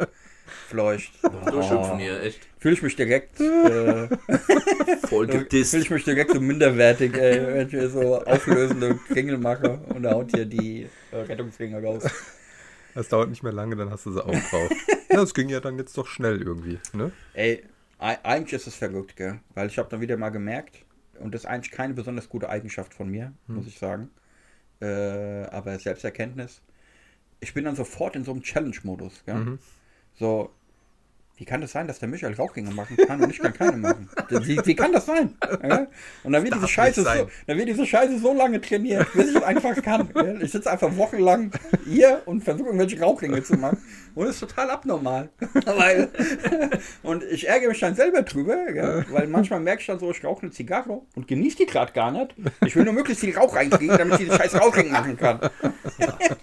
fleucht. 0.68 1.12
Durchhüpfen 1.50 2.00
hier, 2.00 2.22
echt. 2.22 2.48
Fühle 2.60 2.74
ich 2.76 2.82
mich 2.82 2.96
direkt, 2.96 3.40
äh, 3.40 4.08
Voll 5.08 5.28
gedisst. 5.28 5.72
fühle 5.72 5.84
ich 5.84 5.90
mich 5.90 6.04
direkt 6.04 6.32
so 6.32 6.42
minderwertig, 6.42 7.14
ey, 7.18 7.48
wenn 7.48 7.66
ich 7.68 7.72
hier 7.72 7.90
so 7.90 8.22
auflösende 8.24 9.00
Kringel 9.08 9.38
mache 9.38 9.80
und 9.90 10.04
da 10.04 10.12
haut 10.12 10.32
hier 10.34 10.46
die 10.46 10.88
äh, 11.12 11.16
Rettungsringe 11.18 11.82
raus. 11.82 12.04
Das 12.94 13.08
dauert 13.10 13.30
nicht 13.30 13.44
mehr 13.44 13.54
lange, 13.54 13.76
dann 13.76 13.92
hast 13.92 14.06
du 14.08 14.12
sie 14.12 14.24
auch 14.26 14.32
drauf. 14.50 14.70
ja, 15.10 15.18
das 15.18 15.34
ging 15.34 15.50
ja 15.50 15.60
dann 15.60 15.78
jetzt 15.78 15.98
doch 15.98 16.08
schnell 16.08 16.42
irgendwie, 16.42 16.80
ne? 16.94 17.12
Ey, 17.34 17.64
ei- 18.00 18.18
eigentlich 18.24 18.54
ist 18.54 18.68
es 18.68 18.76
verrückt, 18.76 19.16
gell? 19.16 19.40
Weil 19.54 19.68
ich 19.68 19.78
habe 19.78 19.88
dann 19.90 20.02
wieder 20.02 20.18
mal 20.18 20.30
gemerkt, 20.30 20.78
und 21.20 21.34
das 21.34 21.42
ist 21.44 21.48
eigentlich 21.48 21.72
keine 21.72 21.94
besonders 21.94 22.30
gute 22.30 22.50
Eigenschaft 22.50 22.94
von 22.94 23.10
mir, 23.10 23.34
muss 23.48 23.68
ich 23.68 23.80
sagen. 23.80 24.10
Äh, 24.82 25.44
aber 25.46 25.78
Selbsterkenntnis. 25.80 26.62
Ich 27.40 27.54
bin 27.54 27.66
dann 27.66 27.76
sofort 27.76 28.16
in 28.16 28.24
so 28.24 28.32
einem 28.32 28.42
Challenge-Modus, 28.42 29.24
gell? 29.26 29.36
Mhm. 29.36 29.60
So, 30.16 30.52
wie 31.38 31.46
kann 31.46 31.62
das 31.62 31.72
sein, 31.72 31.88
dass 31.88 32.00
der 32.00 32.10
Michael 32.10 32.34
Rauchgänge 32.34 32.72
machen 32.72 32.98
kann 32.98 33.22
und 33.22 33.30
ich 33.30 33.38
kann 33.38 33.54
keine 33.54 33.78
machen? 33.78 34.10
Wie, 34.30 34.60
wie 34.66 34.76
kann 34.76 34.92
das 34.92 35.06
sein? 35.06 35.36
Ja? 35.64 35.86
Und 36.24 36.34
dann 36.34 36.44
wird, 36.44 36.56
diese 36.56 36.68
Scheiße 36.68 37.04
so, 37.04 37.30
dann 37.46 37.58
wird 37.58 37.70
diese 37.70 37.86
Scheiße 37.86 38.18
so 38.18 38.34
lange 38.34 38.60
trainiert, 38.60 39.08
bis 39.14 39.30
ich 39.30 39.36
es 39.36 39.44
einfach 39.44 39.80
kann. 39.84 40.10
Ja? 40.16 40.34
Ich 40.42 40.52
sitze 40.52 40.72
einfach 40.72 40.96
wochenlang 40.98 41.52
hier 41.86 42.24
und 42.26 42.44
versuche 42.44 42.70
irgendwelche 42.70 43.00
Rauchgänge 43.00 43.44
zu 43.44 43.54
machen. 43.54 43.78
Und 44.16 44.26
das 44.26 44.36
ist 44.36 44.40
total 44.40 44.72
abnormal. 44.72 45.30
weil, 45.66 46.10
und 47.04 47.24
ich 47.24 47.48
ärgere 47.48 47.70
mich 47.70 47.80
dann 47.80 47.94
selber 47.94 48.24
drüber, 48.24 48.74
ja? 48.74 49.06
weil 49.12 49.28
manchmal 49.28 49.60
merke 49.60 49.82
ich 49.82 49.88
dann 49.88 50.00
so, 50.00 50.10
ich 50.10 50.24
rauche 50.24 50.42
eine 50.42 50.52
Zigarre 50.52 51.02
und 51.16 51.28
genieße 51.28 51.58
die 51.58 51.66
gerade 51.68 51.94
gar 51.94 52.12
nicht. 52.12 52.34
Ich 52.66 52.76
will 52.76 52.84
nur 52.84 52.94
möglichst 52.94 53.24
viel 53.24 53.38
Rauch 53.38 53.56
reinkriegen, 53.56 53.96
damit 53.96 54.20
ich 54.20 54.26
diese 54.26 54.38
scheiß 54.38 54.60
Rauchgänge 54.60 54.90
machen 54.90 55.18
kann. 55.18 55.40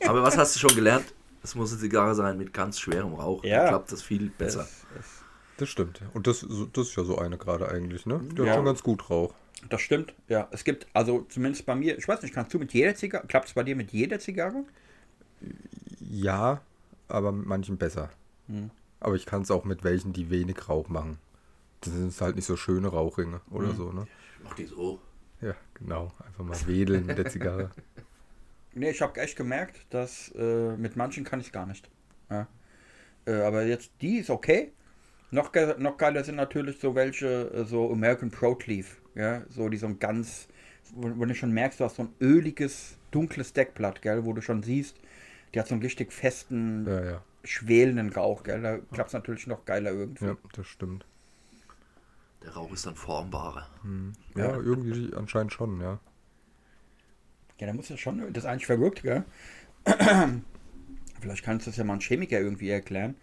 Aber 0.06 0.22
was 0.22 0.38
hast 0.38 0.54
du 0.54 0.60
schon 0.60 0.76
gelernt? 0.76 1.06
Es 1.44 1.54
muss 1.54 1.70
eine 1.70 1.80
Zigarre 1.80 2.14
sein 2.16 2.36
mit 2.38 2.52
ganz 2.52 2.80
schwerem 2.80 3.14
Rauch. 3.14 3.44
Ja. 3.44 3.58
Dann 3.60 3.68
klappt 3.68 3.92
das 3.92 4.02
viel 4.02 4.30
besser. 4.30 4.66
Das, 5.58 5.68
stimmt. 5.68 6.00
Und 6.14 6.26
das, 6.26 6.44
das 6.72 6.88
ist 6.88 6.96
ja 6.96 7.04
so 7.04 7.18
eine 7.18 7.38
gerade 7.38 7.68
eigentlich, 7.68 8.06
ne? 8.06 8.20
Der 8.32 8.44
Ja. 8.46 8.50
hat 8.50 8.56
schon 8.56 8.64
ganz 8.64 8.82
gut 8.82 9.08
Rauch. 9.10 9.34
das 9.68 9.80
stimmt, 9.82 10.14
ja. 10.28 10.48
Es 10.50 10.64
gibt, 10.64 10.86
also 10.94 11.22
zumindest 11.28 11.64
bei 11.66 11.74
mir, 11.76 11.96
ich 11.96 12.08
weiß 12.08 12.22
nicht, 12.22 12.34
kannst 12.34 12.52
du 12.54 12.58
mit 12.58 12.72
jeder 12.72 12.94
Zigarre, 12.96 13.26
klappt 13.28 13.48
es 13.48 13.52
bei 13.54 13.62
dir 13.62 13.76
mit 13.76 13.92
jeder 13.92 14.18
Zigarre? 14.18 14.64
Ja, 16.00 16.60
aber 17.08 17.30
mit 17.32 17.46
manchen 17.46 17.76
besser. 17.76 18.10
Hm. 18.48 18.70
Aber 19.00 19.14
ich 19.14 19.26
kann 19.26 19.42
es 19.42 19.50
auch 19.50 19.64
mit 19.64 19.84
welchen, 19.84 20.12
die 20.14 20.30
wenig 20.30 20.68
Rauch 20.68 20.88
machen. 20.88 21.18
Das 21.82 21.92
sind 21.92 22.18
halt 22.20 22.36
nicht 22.36 22.46
so 22.46 22.56
schöne 22.56 22.88
Rauchringe 22.88 23.40
oder 23.50 23.68
Hm. 23.68 23.76
so, 23.76 23.92
ne? 23.92 24.06
Ich 24.38 24.44
mach 24.44 24.54
die 24.54 24.64
so. 24.66 24.98
Ja, 25.42 25.54
genau. 25.74 26.10
Einfach 26.26 26.44
mal 26.44 26.66
wedeln 26.66 27.04
mit 27.06 27.18
der 27.18 27.26
Zigarre. 27.30 27.70
Nee, 28.74 28.90
ich 28.90 29.00
habe 29.02 29.20
echt 29.20 29.36
gemerkt, 29.36 29.86
dass 29.90 30.30
äh, 30.36 30.76
mit 30.76 30.96
manchen 30.96 31.24
kann 31.24 31.40
ich 31.40 31.52
gar 31.52 31.66
nicht. 31.66 31.88
Ja. 32.30 32.48
Äh, 33.26 33.42
aber 33.42 33.64
jetzt, 33.64 33.92
die 34.00 34.18
ist 34.18 34.30
okay. 34.30 34.72
Noch, 35.30 35.52
ge 35.52 35.74
noch 35.78 35.96
geiler 35.96 36.22
sind 36.24 36.36
natürlich 36.36 36.78
so 36.78 36.94
welche, 36.94 37.50
äh, 37.52 37.64
so 37.64 37.90
American 37.92 38.30
Pro 38.30 38.58
Leaf. 38.66 39.00
Ja, 39.14 39.42
so 39.48 39.68
die 39.68 39.76
so 39.76 39.86
ein 39.86 39.98
ganz, 40.00 40.48
wo, 40.94 41.10
wo 41.18 41.24
du 41.24 41.34
schon 41.34 41.52
merkst, 41.52 41.78
du 41.80 41.84
hast 41.84 41.96
so 41.96 42.02
ein 42.02 42.14
öliges, 42.20 42.98
dunkles 43.12 43.52
Deckblatt, 43.52 44.02
gell, 44.02 44.24
wo 44.24 44.32
du 44.32 44.42
schon 44.42 44.62
siehst, 44.62 44.96
die 45.54 45.60
hat 45.60 45.68
so 45.68 45.74
einen 45.74 45.82
richtig 45.82 46.12
festen, 46.12 46.84
Ja, 46.86 47.04
ja. 47.04 47.22
schwelenden 47.44 48.10
Rauch, 48.12 48.42
gell. 48.42 48.60
Da 48.60 48.78
klappt 48.92 49.08
es 49.08 49.14
natürlich 49.14 49.46
noch 49.46 49.64
geiler 49.64 49.92
irgendwie. 49.92 50.26
Ja, 50.26 50.36
das 50.52 50.66
stimmt. 50.66 51.06
Der 52.42 52.52
Rauch 52.54 52.72
ist 52.72 52.86
dann 52.86 52.96
formbarer. 52.96 53.68
Ja, 54.36 54.46
Ja. 54.48 54.56
irgendwie 54.56 55.14
anscheinend 55.14 55.52
schon, 55.52 55.80
ja. 55.80 55.98
Ja, 57.58 57.66
da 57.66 57.72
muss 57.72 57.88
ja 57.88 57.96
schon, 57.96 58.18
das 58.32 58.44
ist 58.44 58.50
eigentlich 58.50 58.66
verrückt, 58.66 59.02
gell? 59.02 59.24
Vielleicht 61.20 61.44
kannst 61.44 61.66
du 61.66 61.70
das 61.70 61.76
ja 61.76 61.84
mal 61.84 61.94
ein 61.94 62.00
Chemiker 62.00 62.40
irgendwie 62.40 62.70
erklären. 62.70 63.14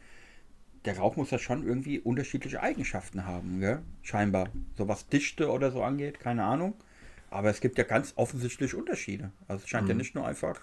Der 0.86 0.98
Rauch 0.98 1.16
muss 1.16 1.32
ja 1.32 1.38
schon 1.38 1.66
irgendwie 1.66 2.00
unterschiedliche 2.00 2.62
Eigenschaften 2.62 3.26
haben, 3.26 3.60
gell? 3.60 3.82
Scheinbar. 4.02 4.50
So 4.78 4.88
was 4.88 5.08
Dichte 5.08 5.52
oder 5.52 5.72
so 5.72 5.84
angeht, 5.84 6.20
keine 6.20 6.44
Ahnung. 6.44 6.74
Aber 7.30 7.50
es 7.50 7.62
gibt 7.62 7.78
ja 7.78 7.84
ganz 7.84 8.14
offensichtlich 8.16 8.74
Unterschiede. 8.74 9.32
Also 9.48 9.64
es 9.64 9.70
scheint 9.70 9.88
ja 9.88 9.96
nicht 9.96 10.16
nur 10.16 10.28
einfach. 10.28 10.60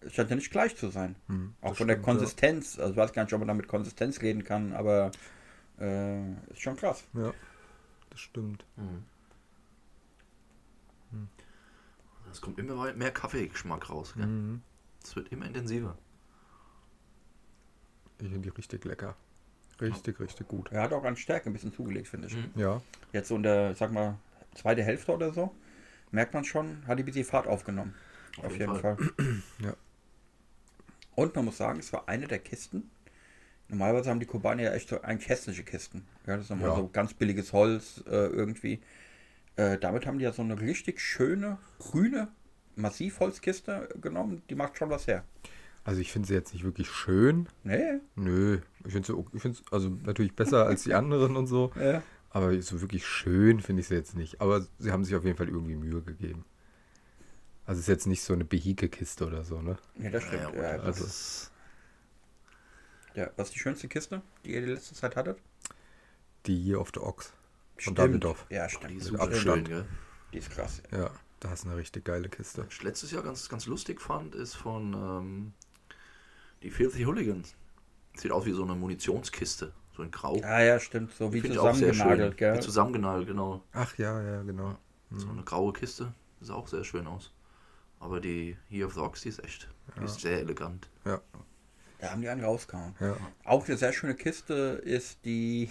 Es 0.00 0.14
scheint 0.14 0.30
ja 0.30 0.36
nicht 0.36 0.50
gleich 0.50 0.76
zu 0.76 0.88
sein. 0.88 1.16
Auch 1.60 1.70
das 1.70 1.78
von 1.78 1.88
der 1.88 1.94
stimmt, 1.96 2.06
ja. 2.06 2.12
Konsistenz. 2.12 2.78
Also 2.78 2.92
ich 2.92 2.96
weiß 2.96 3.12
gar 3.12 3.24
nicht, 3.24 3.32
ob 3.32 3.40
man 3.40 3.48
damit 3.48 3.66
Konsistenz 3.66 4.22
reden 4.22 4.44
kann, 4.44 4.72
aber 4.72 5.10
äh, 5.80 6.30
ist 6.50 6.60
schon 6.60 6.76
krass. 6.76 7.04
Ja, 7.14 7.34
das 8.10 8.20
stimmt. 8.20 8.64
Es 12.36 12.42
kommt 12.42 12.58
immer 12.58 12.92
mehr 12.92 13.10
Kaffeegeschmack 13.12 13.88
raus. 13.88 14.12
Gell? 14.14 14.26
Mhm. 14.26 14.60
Es 15.02 15.16
wird 15.16 15.32
immer 15.32 15.46
intensiver. 15.46 15.96
Ich 18.18 18.28
finde 18.28 18.50
die 18.50 18.54
richtig 18.54 18.84
lecker. 18.84 19.16
Richtig, 19.80 20.20
richtig 20.20 20.46
gut. 20.46 20.70
Er 20.70 20.82
hat 20.82 20.92
auch 20.92 21.04
an 21.04 21.16
Stärke 21.16 21.48
ein 21.48 21.54
bisschen 21.54 21.72
zugelegt, 21.72 22.08
finde 22.08 22.28
ich. 22.28 22.36
Mhm. 22.36 22.50
Ja, 22.54 22.82
Jetzt 23.12 23.28
so 23.28 23.36
in 23.36 23.42
der, 23.42 23.74
sag 23.74 23.90
mal, 23.90 24.18
zweite 24.54 24.82
Hälfte 24.82 25.14
oder 25.14 25.32
so, 25.32 25.54
merkt 26.10 26.34
man 26.34 26.44
schon, 26.44 26.86
hat 26.86 26.98
die 26.98 27.04
ein 27.04 27.06
bisschen 27.06 27.24
Fahrt 27.24 27.46
aufgenommen. 27.46 27.94
Auf, 28.42 28.54
jeden, 28.58 28.76
Fall. 28.76 28.98
Ja. 29.60 29.74
Und 31.14 31.34
man 31.36 31.46
muss 31.46 31.56
sagen, 31.56 31.78
es 31.78 31.90
war 31.94 32.06
eine 32.06 32.26
der 32.26 32.38
Kisten. 32.40 32.90
Normalerweise 33.68 34.10
haben 34.10 34.20
die 34.20 34.26
Kubaner 34.26 34.62
ja 34.64 34.72
echt 34.74 34.90
so 34.90 35.00
eigentlich 35.00 35.30
hässliche 35.30 35.64
Kisten. 35.64 36.06
Ja, 36.26 36.36
das 36.36 36.44
ist 36.44 36.50
nochmal 36.50 36.68
Ja. 36.68 36.76
so 36.76 36.88
ganz 36.92 37.14
billiges 37.14 37.54
Holz 37.54 38.04
äh, 38.06 38.10
irgendwie. 38.10 38.80
Äh, 39.56 39.78
damit 39.78 40.06
haben 40.06 40.18
die 40.18 40.24
ja 40.24 40.32
so 40.32 40.42
eine 40.42 40.60
richtig 40.60 41.00
schöne, 41.00 41.58
grüne 41.78 42.28
Massivholzkiste 42.76 43.88
genommen. 44.00 44.42
Die 44.50 44.54
macht 44.54 44.76
schon 44.76 44.90
was 44.90 45.06
her. 45.06 45.24
also 45.84 46.00
ich 46.00 46.12
finde 46.12 46.28
sie 46.28 46.34
jetzt 46.34 46.52
nicht 46.52 46.64
wirklich 46.64 46.90
schön. 46.90 47.48
Nee, 47.64 48.00
Nö, 48.16 48.60
ich 48.84 48.92
finde 48.92 49.06
sie, 49.14 49.24
ich 49.34 49.42
find's 49.42 49.62
also 49.70 49.88
natürlich 50.04 50.34
besser 50.34 50.66
als 50.66 50.82
die 50.82 50.94
anderen 51.00 51.36
und 51.36 51.46
so. 51.46 51.72
ja. 51.80 52.02
Aber 52.30 52.60
so 52.60 52.82
wirklich 52.82 53.06
schön 53.06 53.60
finde 53.62 53.80
ich 53.80 53.88
sie 53.88 53.94
jetzt 53.94 54.14
nicht. 54.14 54.42
Aber 54.42 54.66
sie 54.78 54.92
haben 54.92 55.04
sich 55.04 55.14
auf 55.16 55.24
jeden 55.24 55.38
Fall 55.38 55.48
irgendwie 55.48 55.74
Mühe 55.76 56.02
gegeben. 56.02 56.44
Also 57.64 57.78
es 57.78 57.84
ist 57.84 57.88
jetzt 57.88 58.06
nicht 58.06 58.22
so 58.22 58.34
eine 58.34 58.44
Behike-Kiste 58.44 59.26
oder 59.26 59.42
so, 59.42 59.62
ne? 59.62 59.78
ja 59.98 60.10
das 60.10 60.22
stimmt. 60.24 60.42
Ja, 60.54 60.62
Ja, 60.62 60.76
das 60.76 60.84
also- 60.86 61.04
ist, 61.06 61.50
ja, 63.14 63.30
was 63.36 63.48
ist 63.48 63.54
die 63.54 63.58
schönste 63.60 63.88
Kiste, 63.88 64.20
die 64.44 64.52
ihr 64.52 64.60
die 64.60 64.72
letzte 64.72 64.94
Zeit 64.94 65.16
hattet? 65.16 65.38
Die 66.44 66.60
hier 66.62 66.78
auf 66.78 66.92
der 66.92 67.04
Ochs. 67.04 67.32
Von 67.76 67.82
Stimmt. 67.94 67.98
Davidoff. 67.98 68.46
Ja, 68.50 68.66
die 68.66 68.74
stimmt. 68.74 69.00
ist 69.02 69.10
mit 69.12 69.20
super 69.20 69.24
schön. 69.34 69.34
Abstand. 69.50 69.68
Gell? 69.68 69.84
Die 70.32 70.38
ist 70.38 70.50
krass. 70.50 70.82
Ja, 70.92 71.10
da 71.40 71.50
hast 71.50 71.64
du 71.64 71.68
eine 71.68 71.76
richtig 71.78 72.04
geile 72.04 72.28
Kiste. 72.28 72.64
Was 72.66 72.72
ich 72.74 72.82
letztes 72.82 73.10
Jahr 73.10 73.22
ganz, 73.22 73.48
ganz 73.48 73.66
lustig 73.66 74.00
fand, 74.00 74.34
ist 74.34 74.54
von 74.54 74.94
ähm, 74.94 75.52
die 76.62 76.70
Filthy 76.70 77.02
Hooligans. 77.04 77.54
Sieht 78.16 78.32
aus 78.32 78.46
wie 78.46 78.52
so 78.52 78.62
eine 78.64 78.74
Munitionskiste. 78.74 79.72
So 79.94 80.02
in 80.02 80.10
Grau. 80.10 80.36
Ja, 80.36 80.60
ja, 80.60 80.80
stimmt. 80.80 81.12
So 81.12 81.32
wie 81.32 81.42
zusammengenagelt, 81.42 82.32
schön. 82.32 82.36
gell? 82.36 82.56
Wie 82.56 82.60
zusammengenagelt, 82.60 83.28
genau. 83.28 83.62
Ach 83.72 83.96
ja, 83.98 84.20
ja, 84.22 84.42
genau. 84.42 84.76
So 85.10 85.28
eine 85.28 85.42
graue 85.42 85.72
Kiste. 85.72 86.12
Sieht 86.40 86.50
auch 86.50 86.68
sehr 86.68 86.84
schön 86.84 87.06
aus. 87.06 87.32
Aber 88.00 88.20
die 88.20 88.56
Here 88.68 88.86
of 88.86 88.94
the 88.94 89.00
Ox, 89.00 89.22
die 89.22 89.28
ist 89.30 89.42
echt 89.44 89.68
die 90.00 90.04
ist 90.04 90.20
sehr 90.20 90.40
elegant. 90.40 90.88
Ja, 91.04 91.20
Da 92.00 92.10
haben 92.10 92.20
die 92.20 92.28
einen 92.28 92.44
rausgehauen. 92.44 92.94
ja. 93.00 93.16
Auch 93.44 93.66
eine 93.66 93.76
sehr 93.76 93.92
schöne 93.92 94.14
Kiste 94.14 94.80
ist 94.84 95.24
die 95.24 95.70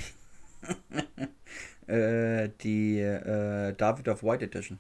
äh, 1.88 2.50
die 2.62 3.00
äh, 3.00 3.74
David 3.74 4.08
of 4.08 4.24
White 4.24 4.46
Edition. 4.46 4.80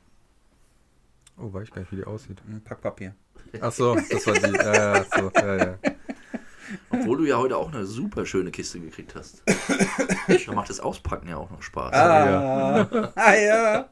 Oh, 1.38 1.52
weiß 1.52 1.64
ich 1.64 1.72
gar 1.72 1.82
nicht, 1.82 1.92
wie 1.92 1.98
die 1.98 2.06
aussieht. 2.06 2.42
Ein 2.48 2.62
Packpapier. 2.62 3.14
Ach 3.62 3.72
so, 3.72 3.96
das 3.96 4.28
war 4.28 4.34
die. 4.34 4.56
Ja, 4.56 4.74
ja, 4.74 5.04
so, 5.04 5.32
ja, 5.36 5.58
ja. 5.58 5.78
Obwohl 6.90 7.18
du 7.18 7.26
ja 7.26 7.38
heute 7.38 7.58
auch 7.58 7.72
eine 7.72 7.86
super 7.86 8.26
schöne 8.26 8.52
Kiste 8.52 8.80
gekriegt 8.80 9.16
hast. 9.16 9.44
da 10.48 10.54
macht 10.54 10.70
das 10.70 10.80
Auspacken 10.80 11.28
ja 11.28 11.38
auch 11.38 11.50
noch 11.52 11.62
Spaß. 11.62 11.94
Ah, 11.94 13.12
ah 13.16 13.36
ja. 13.36 13.90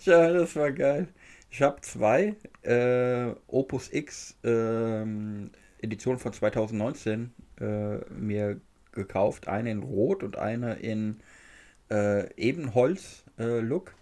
ja, 0.00 0.32
das 0.32 0.54
war 0.56 0.70
geil. 0.70 1.08
Ich 1.50 1.62
habe 1.62 1.80
zwei 1.80 2.36
äh, 2.62 3.34
Opus 3.46 3.92
X 3.92 4.36
ähm, 4.44 5.50
Editionen 5.80 6.18
von 6.18 6.32
2019 6.32 7.32
äh, 7.60 7.96
mir 8.12 8.60
gekauft. 8.92 9.48
Eine 9.48 9.70
in 9.70 9.82
Rot 9.82 10.22
und 10.22 10.36
eine 10.36 10.74
in 10.74 11.20
äh, 11.94 12.34
Ebenholz-Look. 12.36 13.94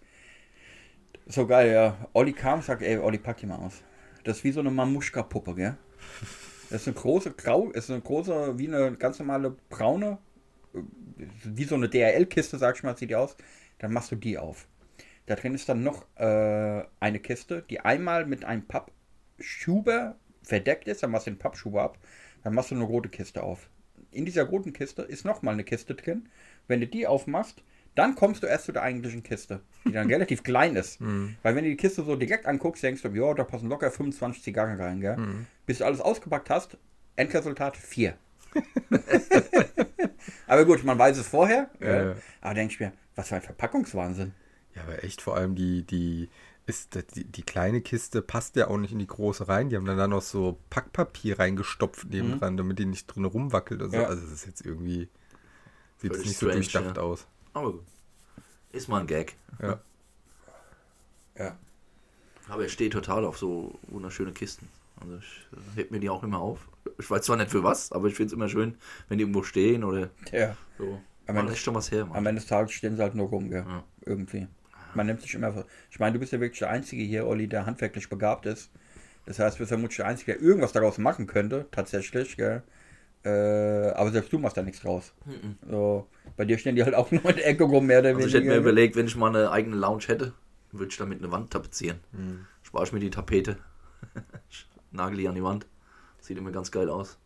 so 1.27 1.47
geil, 1.47 1.73
ja. 1.73 2.09
Olli 2.13 2.33
kam 2.33 2.61
und 2.61 2.65
sagt, 2.65 2.83
ey, 2.83 2.99
Olli, 2.99 3.19
pack 3.19 3.39
die 3.39 3.47
mal 3.47 3.57
aus. 3.57 3.83
Das 4.25 4.39
ist 4.39 4.45
wie 4.45 4.53
so 4.53 4.61
eine 4.61 4.71
Mamuschka-Puppe, 4.71 5.55
gell? 5.55 5.77
Das 6.71 6.83
ist 6.83 6.89
eine 6.89 6.97
große 6.97 7.33
Grau, 7.33 7.71
ist 7.71 7.91
eine 7.91 8.01
große, 8.01 8.59
wie 8.59 8.69
eine 8.69 8.97
ganz 8.97 9.19
normale 9.19 9.57
braune, 9.69 10.19
äh, 10.75 10.79
wie 11.45 11.65
so 11.65 11.75
eine 11.75 11.89
DHL-Kiste, 11.89 12.57
sag 12.59 12.77
ich 12.77 12.83
mal, 12.83 12.97
sieht 12.97 13.11
die 13.11 13.17
aus. 13.17 13.37
Dann 13.79 13.93
machst 13.93 14.11
du 14.11 14.17
die 14.17 14.39
auf. 14.39 14.67
Da 15.27 15.35
drin 15.35 15.55
ist 15.55 15.69
dann 15.69 15.83
noch 15.83 16.07
äh, 16.17 16.85
eine 16.99 17.21
Kiste, 17.21 17.65
die 17.69 17.81
einmal 17.81 18.27
mit 18.27 18.45
einem 18.45 18.67
Pappschuber 18.67 20.17
verdeckt 20.43 20.89
ist. 20.89 21.03
Dann 21.03 21.11
machst 21.11 21.27
du 21.27 21.31
den 21.31 21.39
Pappschuber 21.39 21.83
ab. 21.83 21.99
Dann 22.43 22.55
machst 22.55 22.71
du 22.71 22.75
eine 22.75 22.85
rote 22.85 23.09
Kiste 23.09 23.43
auf. 23.43 23.69
In 24.11 24.25
dieser 24.25 24.45
roten 24.45 24.73
Kiste 24.73 25.03
ist 25.03 25.25
nochmal 25.25 25.55
eine 25.55 25.65
Kiste 25.65 25.95
drin. 25.95 26.29
Wenn 26.69 26.81
du 26.81 26.87
die 26.87 27.07
aufmachst, 27.07 27.63
dann 27.95 28.15
kommst 28.15 28.43
du 28.43 28.47
erst 28.47 28.65
zu 28.67 28.73
der 28.73 28.83
eigentlichen 28.83 29.23
Kiste, 29.23 29.61
die 29.85 29.93
dann 29.93 30.07
relativ 30.11 30.43
klein 30.43 30.77
ist. 30.77 31.01
Weil 31.01 31.55
wenn 31.55 31.65
du 31.65 31.71
die 31.71 31.77
Kiste 31.77 32.03
so 32.05 32.17
direkt 32.17 32.47
anguckst, 32.47 32.83
denkst 32.83 33.03
du, 33.03 33.09
ja, 33.09 33.35
da 33.35 33.45
passen 33.45 33.69
locker 33.69 33.91
25 33.91 34.43
Zigarren 34.43 34.81
rein, 34.81 35.01
gell? 35.01 35.17
Bis 35.67 35.79
du 35.79 35.85
alles 35.85 36.01
ausgepackt 36.01 36.51
hast, 36.51 36.79
Endresultat 37.17 37.77
4. 37.77 38.17
aber 40.47 40.65
gut, 40.65 40.85
man 40.85 40.99
weiß 40.99 41.19
es 41.19 41.29
vorher. 41.29 41.71
Ja. 41.81 42.15
Aber 42.41 42.55
denke 42.55 42.75
ich 42.75 42.81
mir, 42.81 42.93
was 43.15 43.29
für 43.29 43.37
ein 43.37 43.43
Verpackungswahnsinn. 43.43 44.33
Ja, 44.75 44.83
aber 44.83 45.05
echt 45.05 45.21
vor 45.21 45.37
allem 45.37 45.55
die, 45.55 45.83
die, 45.85 46.29
ist, 46.67 46.99
die, 47.15 47.25
die 47.25 47.43
kleine 47.43 47.81
Kiste 47.81 48.23
passt 48.23 48.57
ja 48.57 48.69
auch 48.69 48.79
nicht 48.79 48.93
in 48.93 48.99
die 48.99 49.07
große 49.07 49.49
rein. 49.49 49.69
Die 49.69 49.77
haben 49.77 49.85
dann 49.85 49.99
da 49.99 50.07
noch 50.07 50.23
so 50.23 50.59
Packpapier 50.71 51.39
reingestopft 51.39 52.09
nebendran, 52.09 52.57
damit 52.57 52.79
die 52.79 52.87
nicht 52.87 53.07
drin 53.07 53.25
rumwackelt. 53.25 53.83
Also, 53.83 53.97
Ja. 53.97 54.05
also 54.05 54.23
das 54.23 54.33
ist 54.33 54.47
jetzt 54.47 54.65
irgendwie, 54.65 55.09
sieht 55.99 56.13
nicht 56.13 56.39
so 56.39 56.47
strange, 56.47 56.55
durchdacht 56.55 56.97
ja. 56.97 57.03
aus. 57.03 57.27
Aber 57.55 57.73
gut. 57.73 57.85
Ist 58.73 58.89
mal 58.89 59.01
ein 59.01 59.07
Gag. 59.07 59.37
Ja. 59.61 59.81
Ja. 61.39 61.57
Aber 62.49 62.63
er 62.65 62.69
steht 62.69 62.93
total 62.93 63.25
auf 63.25 63.39
so 63.39 63.79
wunderschöne 63.89 64.33
Kisten. 64.33 64.69
Also 65.01 65.17
ich 65.17 65.47
äh, 65.53 65.77
heb 65.77 65.91
mir 65.91 66.01
die 66.01 66.11
auch 66.11 66.23
immer 66.23 66.39
auf. 66.41 66.69
Ich 66.99 67.11
weiß 67.11 67.23
zwar 67.25 67.37
nicht 67.37 67.51
für 67.51 67.63
was, 67.63 67.93
aber 67.93 68.09
ich 68.09 68.15
finde 68.15 68.29
es 68.29 68.33
immer 68.33 68.49
schön, 68.49 68.77
wenn 69.09 69.19
die 69.19 69.23
irgendwo 69.23 69.43
stehen 69.43 69.85
oder 69.85 70.11
Ja. 70.33 70.57
so. 70.79 71.01
Am 71.27 71.37
Ende- 71.37 71.55
schon 71.57 71.75
was 71.75 71.91
her, 71.91 72.09
Am. 72.13 72.27
Ende 72.27 72.41
des 72.41 72.47
Tages 72.47 72.73
stehen 72.73 72.97
sie 72.97 73.03
halt 73.03 73.15
nur 73.15 73.29
rum, 73.29 73.49
gell? 73.51 73.65
Ja. 73.67 73.85
Irgendwie. 74.05 74.49
Man 74.95 75.07
nimmt 75.07 75.23
sich 75.23 75.35
immer. 75.35 75.65
Ich 75.91 75.99
meine, 76.01 76.13
du 76.15 76.19
bist 76.19 76.33
ja 76.33 76.41
wirklich 76.41 76.59
der 76.59 76.69
Einzige 76.71 77.03
hier, 77.03 77.27
Olli, 77.27 77.49
der 77.49 77.65
handwerklich 77.65 78.09
begabt 78.11 78.45
ist. 78.47 78.71
Das 79.25 79.39
heißt, 79.39 79.57
du 79.57 79.61
bist 79.61 79.69
vermutlich 79.69 79.97
der 79.99 80.07
Einzige, 80.07 80.33
der 80.33 80.43
irgendwas 80.43 80.73
daraus 80.73 80.99
machen 80.99 81.27
könnte, 81.27 81.67
tatsächlich, 81.71 82.37
gell? 82.37 82.63
Äh, 83.25 83.91
aber 83.91 84.11
selbst 84.11 84.33
du 84.33 84.39
machst 84.39 84.57
da 84.57 84.63
nichts 84.63 84.81
draus. 84.81 85.13
So, 85.69 86.09
bei 86.37 86.45
dir 86.45 86.59
stehen 86.59 86.75
die 86.75 86.83
halt 86.85 86.95
auch 86.95 87.11
nur 87.13 87.25
in 87.31 87.37
der 87.37 87.47
Ecke 87.47 87.65
rum, 87.65 87.87
mehr 87.87 88.01
oder 88.01 88.09
Also 88.11 88.21
ich 88.21 88.33
weniger. 88.33 88.39
hätte 88.41 88.49
mir 88.49 88.57
überlegt, 88.61 88.97
wenn 88.97 89.07
ich 89.07 89.17
mal 89.17 89.29
eine 89.29 89.51
eigene 89.51 89.77
Lounge 89.77 90.05
hätte, 90.09 90.33
würde 90.73 90.89
ich 90.91 90.97
damit 90.97 91.19
eine 91.21 91.31
Wand 91.31 91.51
tapezieren. 91.53 92.01
Mhm. 92.13 92.47
Spare 92.63 92.85
ich 92.85 92.93
mir 92.93 93.01
die 93.01 93.11
Tapete. 93.11 93.59
Nagel 94.91 95.19
die 95.19 95.29
an 95.29 95.35
die 95.35 95.43
Wand. 95.43 95.67
Sieht 96.21 96.39
immer 96.39 96.51
ganz 96.51 96.71
geil 96.71 96.89
aus. 96.89 97.19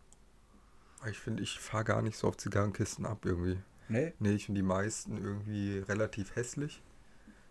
Ich 1.10 1.18
finde, 1.18 1.42
ich 1.42 1.58
fahre 1.60 1.84
gar 1.84 2.02
nicht 2.02 2.16
so 2.16 2.28
auf 2.28 2.36
Zigarrenkisten 2.36 3.06
ab 3.06 3.24
irgendwie. 3.24 3.58
Nee? 3.88 4.12
Nee, 4.18 4.32
ich 4.34 4.46
finde 4.46 4.60
die 4.60 4.66
meisten 4.66 5.16
irgendwie 5.22 5.78
relativ 5.78 6.34
hässlich. 6.34 6.82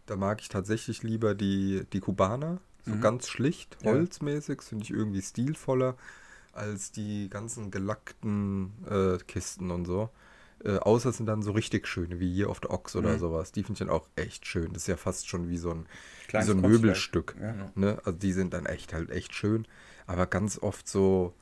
Da 0.05 0.15
mag 0.15 0.41
ich 0.41 0.49
tatsächlich 0.49 1.03
lieber 1.03 1.34
die, 1.36 1.86
die 1.93 1.99
Kubaner. 1.99 2.60
So 2.84 2.93
Mhm. 2.95 3.01
ganz 3.01 3.27
schlicht, 3.27 3.77
Ja. 3.81 3.91
holzmäßig, 3.91 4.62
finde 4.62 4.84
ich 4.84 4.91
irgendwie 4.91 5.21
stilvoller 5.21 5.95
als 6.56 6.91
die 6.91 7.30
ganzen 7.30 7.72
gelackten 7.72 8.72
äh, 8.89 9.18
Kisten 9.28 9.72
und 9.72 9.86
so. 9.86 10.10
Äh, 10.63 10.78
außer 10.78 11.10
es 11.10 11.18
sind 11.18 11.26
dann 11.26 11.41
so 11.44 11.52
richtig 11.52 11.88
schöne, 11.88 12.20
wie 12.20 12.34
hier 12.34 12.50
auf 12.50 12.60
der 12.60 12.72
Ochs 12.72 12.96
oder 12.96 13.13
Mhm. 13.13 13.20
sowas. 13.20 13.52
Die 13.52 13.62
finde 13.63 13.74
ich 13.74 13.80
dann 13.80 13.89
auch 13.89 14.08
echt 14.15 14.48
schön. 14.48 14.72
Das 14.74 14.84
ist 14.84 14.88
ja 14.88 14.98
fast 14.98 15.28
schon 15.28 15.50
wie 15.50 15.58
so 15.58 15.72
ein, 15.72 15.86
wie 16.32 16.41
so 16.44 16.54
ein. 16.54 16.62
Möbelstück. 16.62 17.36
Ja. 17.39 17.72
Ne? 17.76 17.98
Also 18.06 18.18
die 18.18 18.32
sind 18.32 18.54
dann 18.54 18.65
echt 18.65 18.94
halt 18.94 19.10
echt 19.12 19.34
schön. 19.34 19.68
Aber 20.08 20.26
ganz 20.28 20.58
oft 20.60 20.88
so, 20.88 21.34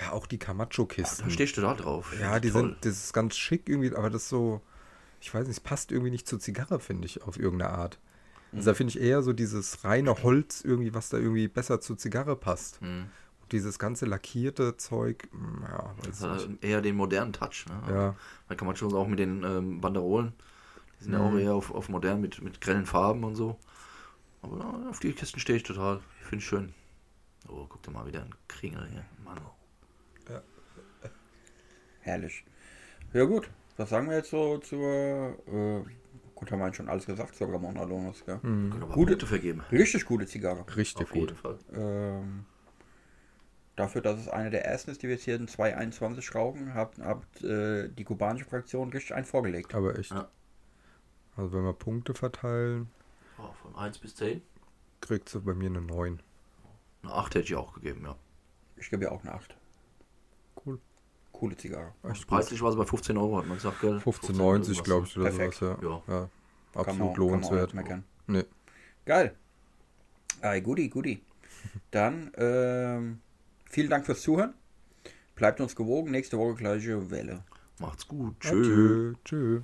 ja, 0.00 0.12
auch 0.12 0.26
die 0.26 0.38
Da 0.38 0.46
Camacho-Kisten. 0.46 1.30
stehst 1.30 1.56
du 1.56 1.60
da 1.60 1.74
drauf. 1.74 2.12
Ja, 2.20 2.40
die 2.40 2.50
Toll. 2.50 2.62
sind, 2.62 2.84
das 2.84 3.04
ist 3.04 3.12
ganz 3.12 3.36
schick 3.36 3.68
irgendwie, 3.68 3.94
aber 3.94 4.10
das 4.10 4.22
ist 4.24 4.28
so, 4.30 4.60
ich 5.20 5.32
weiß 5.32 5.46
nicht, 5.46 5.56
es 5.58 5.60
passt 5.60 5.92
irgendwie 5.92 6.10
nicht 6.10 6.26
zur 6.26 6.40
Zigarre, 6.40 6.80
finde 6.80 7.06
ich, 7.06 7.22
auf 7.22 7.38
irgendeine 7.38 7.70
Art. 7.72 7.98
Also 8.52 8.70
da 8.70 8.74
finde 8.74 8.90
ich 8.90 9.00
eher 9.00 9.22
so 9.22 9.32
dieses 9.32 9.84
reine 9.84 10.22
Holz 10.24 10.62
irgendwie, 10.62 10.92
was 10.92 11.08
da 11.08 11.18
irgendwie 11.18 11.46
besser 11.46 11.80
zur 11.80 11.96
Zigarre 11.98 12.34
passt. 12.34 12.80
Hm. 12.80 13.06
Dieses 13.52 13.78
ganze 13.78 14.06
lackierte 14.06 14.76
Zeug, 14.76 15.28
mm, 15.32 15.62
ja, 15.62 15.94
weiß 16.06 16.22
hat 16.22 16.48
eher 16.62 16.80
den 16.82 16.96
modernen 16.96 17.32
Touch. 17.32 17.66
Ne? 17.68 17.92
Ja, 17.94 18.16
Da 18.48 18.54
kann 18.54 18.66
man 18.66 18.76
schon 18.76 18.94
auch 18.94 19.08
mit 19.08 19.18
den 19.18 19.42
ähm, 19.44 19.80
Banderolen. 19.80 20.32
Die 21.00 21.04
sind 21.04 21.14
ja 21.14 21.20
auch 21.20 21.32
Mhm. 21.32 21.38
eher 21.38 21.54
auf, 21.54 21.74
auf 21.74 21.88
modern 21.88 22.20
mit, 22.20 22.40
mit 22.42 22.60
grellen 22.60 22.86
Farben 22.86 23.24
und 23.24 23.34
so. 23.34 23.58
Aber 24.42 24.58
ja, 24.58 24.90
auf 24.90 25.00
die 25.00 25.12
Kisten 25.12 25.40
stehe 25.40 25.56
ich 25.56 25.62
total. 25.64 26.00
Ich 26.20 26.26
finde 26.26 26.42
es 26.42 26.48
schön. 26.48 26.74
Oh, 27.48 27.66
guck 27.68 27.82
dir 27.82 27.90
mal 27.90 28.06
wieder 28.06 28.20
einen 28.22 28.34
Kringel 28.48 28.86
hier. 28.90 29.04
Mann. 29.24 29.38
Herrlich. 32.00 32.44
Ja, 33.12 33.24
gut. 33.24 33.50
Was 33.76 33.90
sagen 33.90 34.08
wir 34.08 34.16
jetzt 34.16 34.30
so 34.30 34.58
zur. 34.58 35.36
Äh, 35.46 35.82
gut, 36.34 36.50
haben 36.52 36.58
wir 36.58 36.64
eigentlich 36.66 36.76
schon 36.76 36.88
alles 36.88 37.06
gesagt 37.06 37.34
zur 37.34 37.48
Ramon 37.52 37.76
Alonis, 37.78 38.24
gell? 38.24 38.38
mhm. 38.42 38.70
Gute- 38.70 38.86
Punkte 38.86 39.26
vergeben. 39.26 39.62
Richtig 39.72 40.04
gute 40.04 40.26
Zigarre. 40.26 40.64
richtig 40.76 41.06
Auf 41.06 41.10
gut. 41.10 41.30
jeden 41.30 41.36
Fall. 41.36 41.58
Ähm, 41.72 42.44
dafür, 43.80 44.00
dass 44.02 44.18
es 44.20 44.28
eine 44.28 44.50
der 44.50 44.64
ersten 44.64 44.90
ist, 44.90 45.02
die 45.02 45.08
wir 45.08 45.14
jetzt 45.14 45.24
hier 45.24 45.36
in 45.36 45.48
221 45.48 46.34
rauchen, 46.34 46.74
habt, 46.74 46.98
habt 46.98 47.42
äh, 47.42 47.88
die 47.88 48.04
kubanische 48.04 48.44
Fraktion 48.44 48.90
richtig 48.90 49.14
einen 49.14 49.24
vorgelegt. 49.26 49.74
Aber 49.74 49.98
echt. 49.98 50.10
Ja. 50.12 50.28
Also 51.36 51.52
wenn 51.52 51.64
wir 51.64 51.72
Punkte 51.72 52.14
verteilen, 52.14 52.88
Oh, 53.38 53.52
von 53.62 53.74
1 53.74 53.98
bis 53.98 54.14
10. 54.16 54.42
kriegt 55.00 55.28
sie 55.30 55.40
bei 55.40 55.54
mir 55.54 55.70
eine 55.70 55.80
9. 55.80 56.20
Eine 57.02 57.12
8 57.14 57.34
hätte 57.36 57.44
ich 57.44 57.54
auch 57.54 57.72
gegeben, 57.74 58.02
ja. 58.04 58.14
Ich 58.76 58.90
gebe 58.90 59.04
ihr 59.04 59.12
auch 59.12 59.22
eine 59.22 59.32
8. 59.32 59.56
Cool. 60.66 60.78
Coole 61.32 61.56
Zigarre. 61.56 61.94
Echt. 62.02 62.26
Preislich 62.26 62.60
war 62.60 62.70
sie 62.72 62.76
bei 62.78 62.84
15 62.84 63.16
Euro, 63.16 63.38
hat 63.38 63.46
man 63.46 63.56
gesagt, 63.56 63.80
gell? 63.80 63.96
15,90 63.98 64.82
glaube 64.82 65.06
ich 65.06 65.16
oder 65.16 65.30
Perfekt. 65.30 65.54
sowas, 65.54 65.78
ja. 65.82 65.88
Ja. 65.88 66.02
ja. 66.06 66.28
Kann 66.72 66.80
Absolut 66.82 66.98
man- 66.98 66.98
kann 66.98 66.98
man 66.98 67.14
lohnenswert. 67.16 67.74
nicht 67.74 67.82
meckern. 67.82 68.04
Nee. 68.26 68.44
Geil. 69.06 69.34
Ei, 70.42 70.60
guti, 70.60 70.88
guti. 70.88 71.22
Dann 71.90 72.30
ähm, 72.36 73.20
vielen 73.70 73.88
Dank 73.88 74.04
fürs 74.04 74.20
Zuhören. 74.20 74.52
Bleibt 75.34 75.60
uns 75.60 75.74
gewogen. 75.74 76.10
Nächste 76.10 76.36
Woche 76.36 76.54
gleiche 76.56 77.10
Welle. 77.10 77.42
Macht's 77.78 78.06
gut. 78.06 78.38
Tschüss. 78.40 78.66
Tschö. 78.66 79.14
Tschö. 79.24 79.60